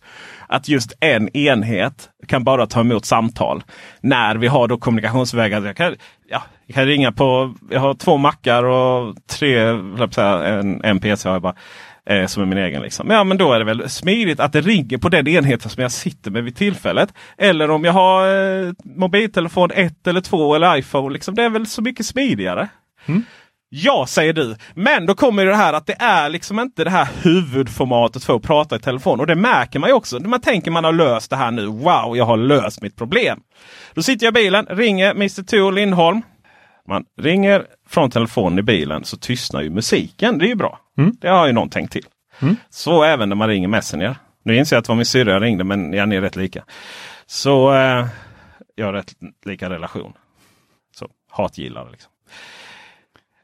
[0.49, 3.63] Att just en enhet kan bara ta emot samtal.
[4.01, 5.63] När vi har då kommunikationsvägar.
[5.63, 5.95] Jag kan,
[6.29, 9.59] ja, jag kan ringa på, jag har två mackar och tre,
[10.19, 11.55] en, en PC har jag bara.
[12.09, 12.83] Eh, som är min egen.
[12.83, 13.11] Liksom.
[13.11, 15.93] Ja men då är det väl smidigt att det ringer på den enheten som jag
[15.93, 17.15] sitter med vid tillfället.
[17.39, 18.29] Eller om jag har
[18.67, 21.13] eh, mobiltelefon 1 eller 2 eller iPhone.
[21.13, 22.69] Liksom, det är väl så mycket smidigare.
[23.69, 24.57] Ja säger du.
[24.75, 28.43] Men då kommer det här att det är liksom inte det här huvudformatet för att
[28.43, 29.21] prata i telefon.
[29.21, 30.21] Och det märker man ju också.
[30.21, 31.67] Man tänker man har löst det här nu.
[31.67, 33.41] Wow, jag har löst mitt problem.
[33.95, 36.23] Då sitter jag i bilen, ringer Mr Tor Lindholm.
[36.89, 40.39] Man ringer från telefonen i bilen så tystnar ju musiken.
[40.39, 40.79] Det är ju bra.
[41.21, 42.07] Det har ju någon tänkt till.
[42.71, 44.17] Så även när man ringer Messenger.
[44.43, 46.65] Nu inser jag att det var min syrra jag ringde men ni är rätt lika.
[47.27, 48.07] Så eh,
[48.75, 49.13] jag har rätt
[49.45, 50.13] lika relation.
[50.95, 52.13] Så hatgillare liksom.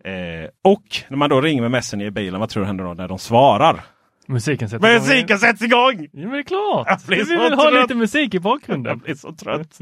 [0.05, 2.95] Eh, och när man då ringer med Messenger i bilen, vad tror du händer då
[2.95, 3.85] när de svarar?
[4.27, 5.03] Musiken sätter igång.
[5.03, 6.09] Musiken sätts igång!
[6.13, 7.01] Ja men det är klart!
[7.09, 7.83] Vi vill ha trött.
[7.83, 8.91] lite musik i bakgrunden.
[8.91, 9.79] Jag blir så trött.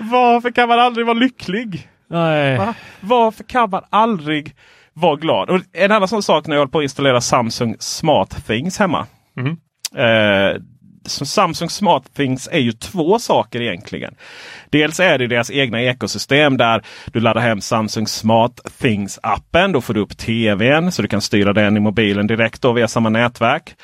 [0.00, 1.88] Varför kan man aldrig vara lycklig?
[2.06, 2.58] Nej.
[2.58, 2.74] Va?
[3.00, 4.54] Varför kan man aldrig
[4.94, 5.50] vara glad?
[5.50, 9.06] Och en annan sån sak när jag håller på att installera Samsung Smart Things hemma.
[9.36, 9.56] Mhm.
[9.96, 10.62] Eh,
[11.06, 14.14] Samsung Smart Things är ju två saker egentligen.
[14.70, 19.72] Dels är det deras egna ekosystem där du laddar hem Samsung Smart Things appen.
[19.72, 22.88] Då får du upp tvn så du kan styra den i mobilen direkt då via
[22.88, 23.74] samma nätverk.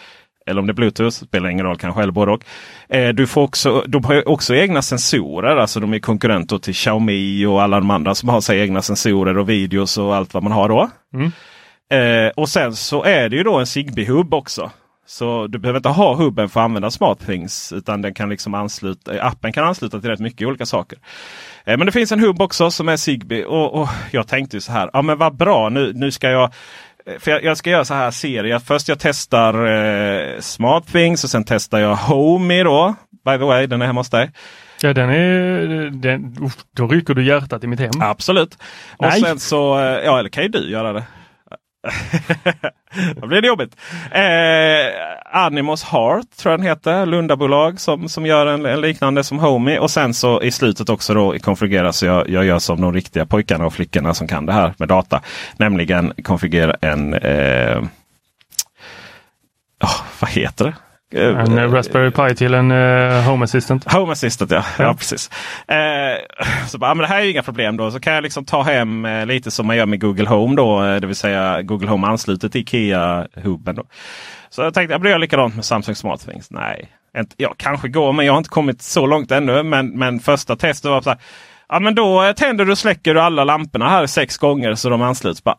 [0.48, 2.44] Eller om det är Bluetooth, spelar ingen roll kanske, eller både och.
[2.88, 7.46] Eh, du får också, de har också egna sensorer, alltså de är konkurrenter till Xiaomi
[7.46, 10.52] och alla de andra som har sig egna sensorer och videos och allt vad man
[10.52, 10.90] har då.
[11.96, 14.70] Eh, och sen så är det ju då en Zigbee-hubb också.
[15.06, 17.72] Så du behöver inte ha hubben för att använda SmartThings.
[17.72, 20.98] Utan den kan liksom ansluta, eh, appen kan ansluta till rätt mycket olika saker.
[21.64, 23.44] Eh, men det finns en hubb också som är Zigbee.
[23.44, 26.52] Och, och jag tänkte ju så här, ja men vad bra nu, nu ska jag
[27.18, 28.58] för jag, jag ska göra så här serier.
[28.58, 32.94] Först jag testar eh, SmartThings och sen testar jag Homey då.
[33.24, 34.30] By the way, den är hemma hos dig.
[34.82, 35.90] Ja den är...
[35.90, 37.90] Den, då rycker du hjärtat i mitt hem.
[38.00, 38.54] Absolut.
[38.96, 39.20] Och Nej.
[39.20, 41.04] sen så, eh, ja eller kan ju du göra det.
[43.16, 43.76] Då blir det jobbigt.
[44.10, 47.06] Eh, Animos Heart tror jag den heter.
[47.06, 49.78] Lundabolag som, som gör en, en liknande som Homey.
[49.78, 53.26] Och sen så i slutet också då konfigurera så jag, jag gör som de riktiga
[53.26, 55.22] pojkarna och flickorna som kan det här med data.
[55.56, 57.14] Nämligen konfigurera en...
[57.14, 57.78] Eh,
[59.84, 60.74] oh, vad heter det?
[61.14, 63.92] En eh, Raspberry Pi till en eh, Home Assistant.
[63.92, 64.64] Home Assistant ja.
[64.78, 64.94] ja.
[64.94, 65.30] precis.
[65.68, 67.90] Eh, så bara, men det här är ju inga problem då.
[67.90, 70.80] Så kan jag liksom ta hem lite som man gör med Google Home då.
[70.80, 73.74] Det vill säga Google Home anslutet till Ikea-hubben.
[73.74, 73.84] Då.
[74.50, 76.50] Så jag tänkte jag blir likadant med Samsung SmartThings.
[76.50, 76.88] Nej,
[77.18, 79.62] inte, ja, kanske går men jag har inte kommit så långt ännu.
[79.62, 81.18] Men, men första testet var så här.
[81.68, 85.02] Ja men då tänder du och släcker du alla lamporna här sex gånger så de
[85.02, 85.44] ansluts.
[85.44, 85.56] Bara,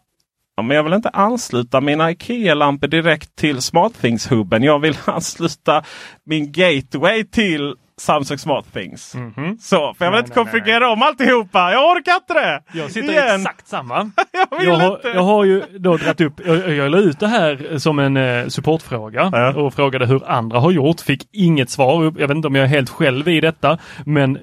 [0.61, 4.63] men jag vill inte ansluta mina IKEA-lampor direkt till SmartThings-hubben.
[4.65, 5.83] Jag vill ansluta
[6.25, 9.15] min gateway till Samsung Smart Things.
[9.15, 9.57] Mhm.
[9.61, 11.71] Så, för jag vill Nej, inte nej, konfigurera om alltihopa.
[11.71, 12.63] Jag orkar inte det!
[12.79, 13.39] Jag sitter i Igen.
[13.41, 13.95] exakt samma.
[14.51, 15.07] Jag vill Jag har, inte.
[15.07, 18.47] jag har ju då dragit upp, jag, jag la ut det här som en eh,
[18.47, 19.53] supportfråga Ja.
[19.55, 21.01] och frågade hur andra har gjort.
[21.01, 22.03] Fick inget svar.
[22.03, 24.37] Jag vet inte om jag är helt själv i detta, men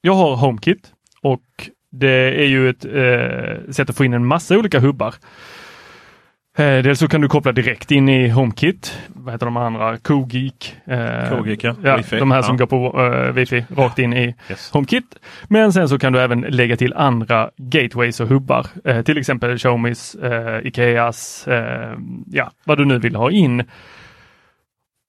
[0.00, 1.42] jag har HomeKit och
[1.98, 5.14] det är ju ett eh, sätt att få in en massa olika hubbar.
[6.58, 8.98] Eh, dels så kan du koppla direkt in i HomeKit.
[9.08, 9.96] Vad heter de andra?
[9.98, 10.76] Cogeek.
[10.84, 11.74] Eh, Cogeek, ja.
[11.82, 12.64] ja de här som Ja.
[12.64, 14.70] går på eh, wifi rakt in i Yes.
[14.72, 15.16] HomeKit.
[15.48, 18.66] Men sen så kan du även lägga till andra gateways och hubbar.
[18.84, 21.92] Eh, till exempel Xiaomis, eh, Ikeas, eh,
[22.26, 23.64] ja vad du nu vill ha in.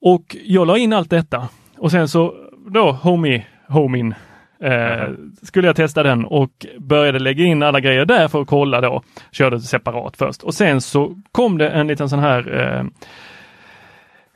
[0.01, 2.33] Och jag la in allt detta och sen så
[2.71, 4.13] då Homey, Homin
[4.60, 5.10] eh,
[5.41, 9.01] skulle jag testa den och började lägga in alla grejer där för att kolla då.
[9.32, 12.80] Körde separat först och sen så kom det en liten sån här eh,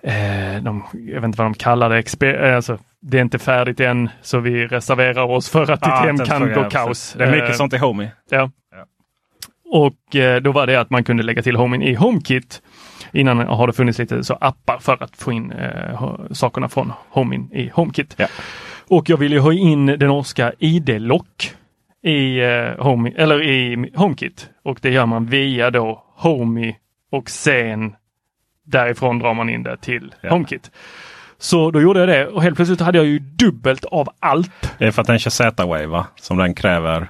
[0.03, 3.39] eh, de, jag vet inte vad de kallar det, exper, eh, alltså, det är inte
[3.39, 7.13] färdigt än så vi reserverar oss för att ditt Ja, hem det kan gå kaos.
[7.17, 8.07] Det är mycket Eh, sånt i Homey.
[8.29, 8.51] Ja.
[9.73, 12.61] Och eh, då var det att man kunde lägga till Homin i HomeKit.
[13.11, 17.49] Innan har det funnits lite så appar för att få in eh, sakerna från Homin
[17.53, 18.15] i HomeKit.
[18.17, 18.27] Ja.
[18.87, 21.53] Och jag ville ju ha in det norska ID-lock
[22.03, 24.49] i, eh, Home, eller i HomeKit.
[24.63, 26.75] Och det gör man via då Homey
[27.11, 27.95] och sen
[28.65, 30.29] därifrån drar man in det till Ja.
[30.29, 30.71] HomeKit.
[31.37, 34.73] Så då gjorde jag det och helt plötsligt hade jag ju dubbelt av allt.
[34.77, 36.07] Det är för att den kör Z-Wave va?
[36.15, 37.07] Som den kräver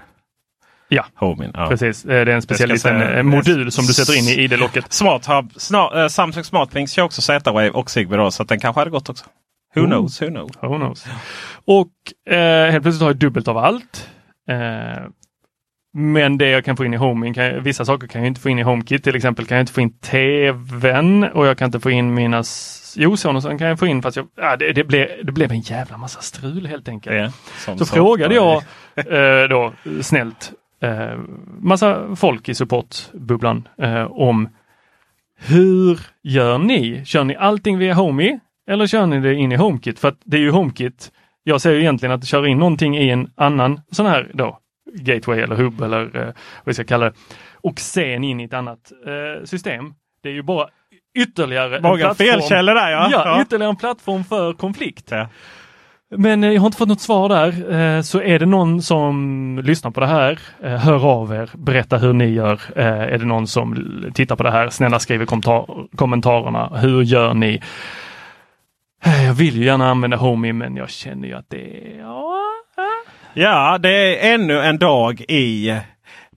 [0.93, 1.51] Ja, Homin.
[1.53, 1.67] Ja.
[1.69, 2.05] precis.
[2.05, 4.93] Eh, Det är en speciell liten säga- eh, modul som du sätter in i ID-locket.
[4.93, 8.59] Smart Hub, snar, eh, Samsung SmartThings kör också Z-Wave och Zigbee då, så att den
[8.59, 9.25] kanske hade gått också.
[9.75, 9.85] Who Oh.
[9.85, 10.21] knows?
[10.21, 10.51] Who knows?
[10.61, 11.05] Who knows?
[11.65, 14.09] Och eh, helt plötsligt har jag dubbelt av allt.
[14.49, 15.03] Eh,
[15.97, 18.49] men det jag kan få in i Homing, kan, vissa saker kan jag inte få
[18.49, 19.03] in i HomeKit.
[19.03, 22.43] Till exempel kan jag inte få in TVn och jag kan inte få in mina
[22.95, 25.59] Jo, Sonosen kan jag få in fast jag, ja, det, det, blev, det blev en
[25.61, 27.15] jävla massa strul helt enkelt.
[27.15, 28.55] Ja, Så så frågade jag
[28.95, 30.51] eh, då snällt
[30.81, 31.17] eh,
[31.59, 34.49] massa folk i supportbubblan eh, om
[35.37, 37.05] hur gör ni?
[37.05, 39.99] Kör ni allting via Homey eller kör ni det in i HomeKit?
[39.99, 41.11] För att det är ju HomeKit.
[41.43, 44.57] Jag säger ju egentligen att köra in någonting i en annan sån här då
[44.93, 46.33] gateway eller hub eller eh, vad
[46.65, 47.13] vi ska kalla det
[47.53, 49.93] och sen in i ett annat eh, system.
[50.23, 50.67] Det är ju bara
[51.19, 52.27] ytterligare en Många plattform.
[52.27, 53.09] felkällor där ja.
[53.11, 55.11] Ja, ytterligare en plattform för konflikt.
[55.11, 55.27] Ja.
[56.17, 57.73] Men eh, jag har inte fått något svar där.
[57.73, 61.97] Eh, så är det någon som lyssnar på det här, eh, hör av er, berätta
[61.97, 62.61] hur ni gör.
[62.75, 66.77] Är det någon som tittar på det här, snälla skriv i kommentar- kommentarerna.
[66.77, 67.61] Hur gör ni?
[69.25, 71.99] Jag vill ju gärna använda Homey men jag känner ju att det är...
[71.99, 72.37] Ja,
[73.33, 73.89] Ja, det
[74.29, 75.77] är ännu en dag i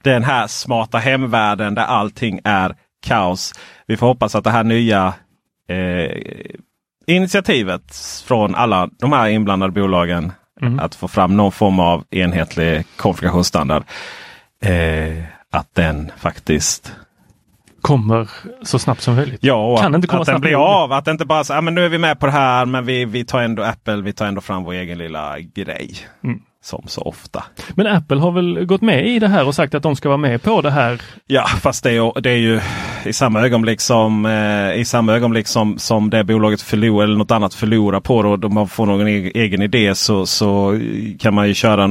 [0.03, 2.75] den här smarta hemvärlden där allting är
[3.07, 3.53] kaos.
[3.87, 5.15] Vi får hoppas att det här nya
[5.69, 6.11] eh,
[7.07, 7.97] initiativet
[8.27, 10.33] från alla de här inblandade bolagen
[10.63, 10.79] Mm.
[10.79, 13.83] att få fram någon form av enhetlig konfigurationsstandard.
[14.65, 16.93] Eh, att den faktiskt
[17.81, 18.31] kommer
[18.63, 19.39] så snabbt som möjligt.
[19.43, 20.93] Ja, Kan inte komma att den blir av.
[20.93, 22.85] Att det inte bara så, ah, men nu är vi med på det här men
[22.87, 25.97] vi, vi tar ändå Apple, vi tar ändå fram vår egen lilla grej.
[26.25, 26.41] Mm.
[26.65, 27.45] Som så ofta.
[27.75, 30.19] Men Apple har väl gått med i det här och sagt att de ska vara
[30.19, 31.03] med på det här.
[31.27, 32.61] Ja, fast det är, ju- det är ju
[33.05, 37.31] i samma ögonblick som eh, i samma ögonblick som, som det bolaget förlorar eller något
[37.31, 40.81] annat förlorar på det och de får någon egen, egen idé så, så
[41.19, 41.87] kan man ju köra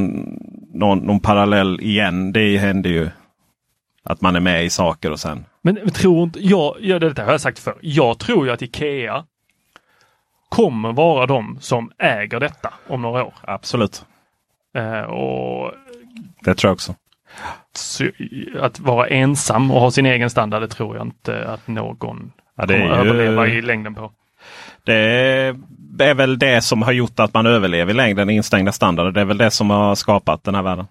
[0.73, 2.31] någon, någon parallell igen.
[2.33, 3.09] Det händer ju
[4.03, 5.45] att man är med i saker och sen.
[5.61, 7.73] Men tror inte, jag, ja, det har jag sagt för.
[7.81, 9.23] Jag tror ju att Ikea
[10.49, 13.33] kommer vara de som äger detta om några år.
[13.41, 14.05] Absolut.
[14.75, 15.71] Eh, och
[16.41, 16.95] Det tror jag också.
[17.75, 18.05] så,
[18.59, 22.63] att vara ensam och ha sin egen standard, det tror jag inte att någon Ja,
[22.67, 24.11] kommer ju- överleva i längden på.
[24.85, 24.93] Det
[25.99, 29.11] är väl det som har gjort att man överlever i längden, instängda standarder.
[29.11, 30.85] Det är väl det som har skapat den här världen.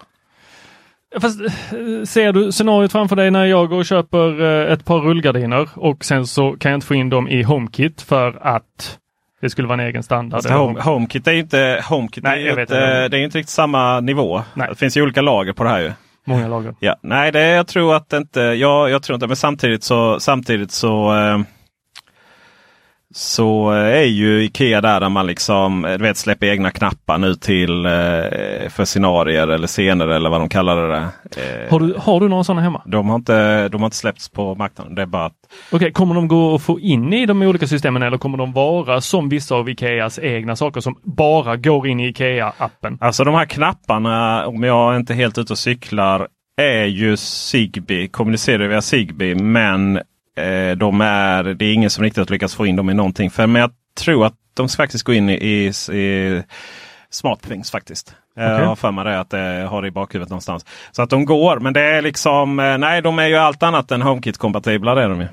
[1.20, 1.49] Fast eh,
[2.07, 6.05] ser du scenariot framför dig när jag går och köper eh, ett par rullgardiner och
[6.05, 8.99] sen så kan jag inte få in dem i HomeKit för att
[9.43, 10.47] det skulle vara en egen standard.
[10.47, 13.09] Home, HomeKit är ju inte, HomeKit Nej, är inte, det.
[13.09, 14.43] det är inte riktigt samma nivå.
[14.55, 14.68] Nej.
[14.70, 15.93] Det finns ju olika lager på det här ju.
[16.24, 16.74] Många lager.
[16.80, 18.40] Ja, nej, det, jag tror att inte.
[18.40, 21.40] Jag, jag tror inte, men samtidigt så, samtidigt så eh,
[23.14, 27.34] så är ju Ikea där, där man liksom eh, du vet, släpper egna knappar nu
[27.34, 27.90] till eh,
[28.70, 30.88] för scenarier eller scener eller vad de kallar det.
[30.88, 31.02] där.
[31.02, 32.82] Eh, Har du, har du några sådana hemma?
[32.86, 34.94] de, har inte, de har inte släppts på marknaden.
[34.94, 35.32] Det är bara att
[35.72, 39.00] Okej, kommer de gå att få in i de olika systemen eller kommer de vara
[39.00, 42.98] som vissa av Ikeas egna saker som bara går in i Ikea-appen?
[43.00, 46.28] Alltså de här knapparna, om jag inte helt ute och cyklar,
[46.60, 48.08] är ju Zigbee.
[48.08, 49.34] Kommunicerar via Zigbee.
[49.34, 50.00] Men
[50.37, 53.30] eh, de är, det är ingen som riktigt lyckas få in dem i någonting.
[53.30, 55.66] För men jag tror att de ska faktiskt gå in i, i,
[55.99, 56.43] i
[57.11, 58.14] Smart Things faktiskt.
[58.37, 58.45] Okay.
[58.45, 60.66] Jag har för mig det att det har det i bakhuvudet någonstans.
[60.93, 61.61] Så att de går.
[61.61, 64.95] Men det är liksom, eh, nej de är ju allt annat än HomeKit-kompatibla.
[64.95, 65.28] Det är de ju.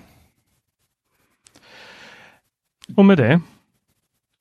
[2.95, 3.41] Och med det?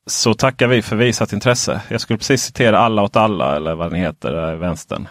[0.07, 1.81] Så tackar vi för visat intresse.
[1.89, 5.09] Jag skulle precis citera alla åt alla eller vad ni heter, vänstern.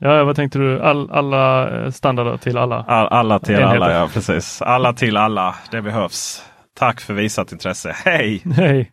[0.00, 0.82] Ja, vad tänkte du?
[0.82, 2.84] All, alla eh, standarder till alla?
[2.88, 3.76] All, alla till enheter.
[3.76, 4.62] alla, ja precis.
[4.62, 5.54] Alla till alla.
[5.70, 6.44] Det behövs.
[6.78, 7.96] Tack för visat intresse.
[8.04, 8.42] Hej!
[8.56, 8.92] Hej!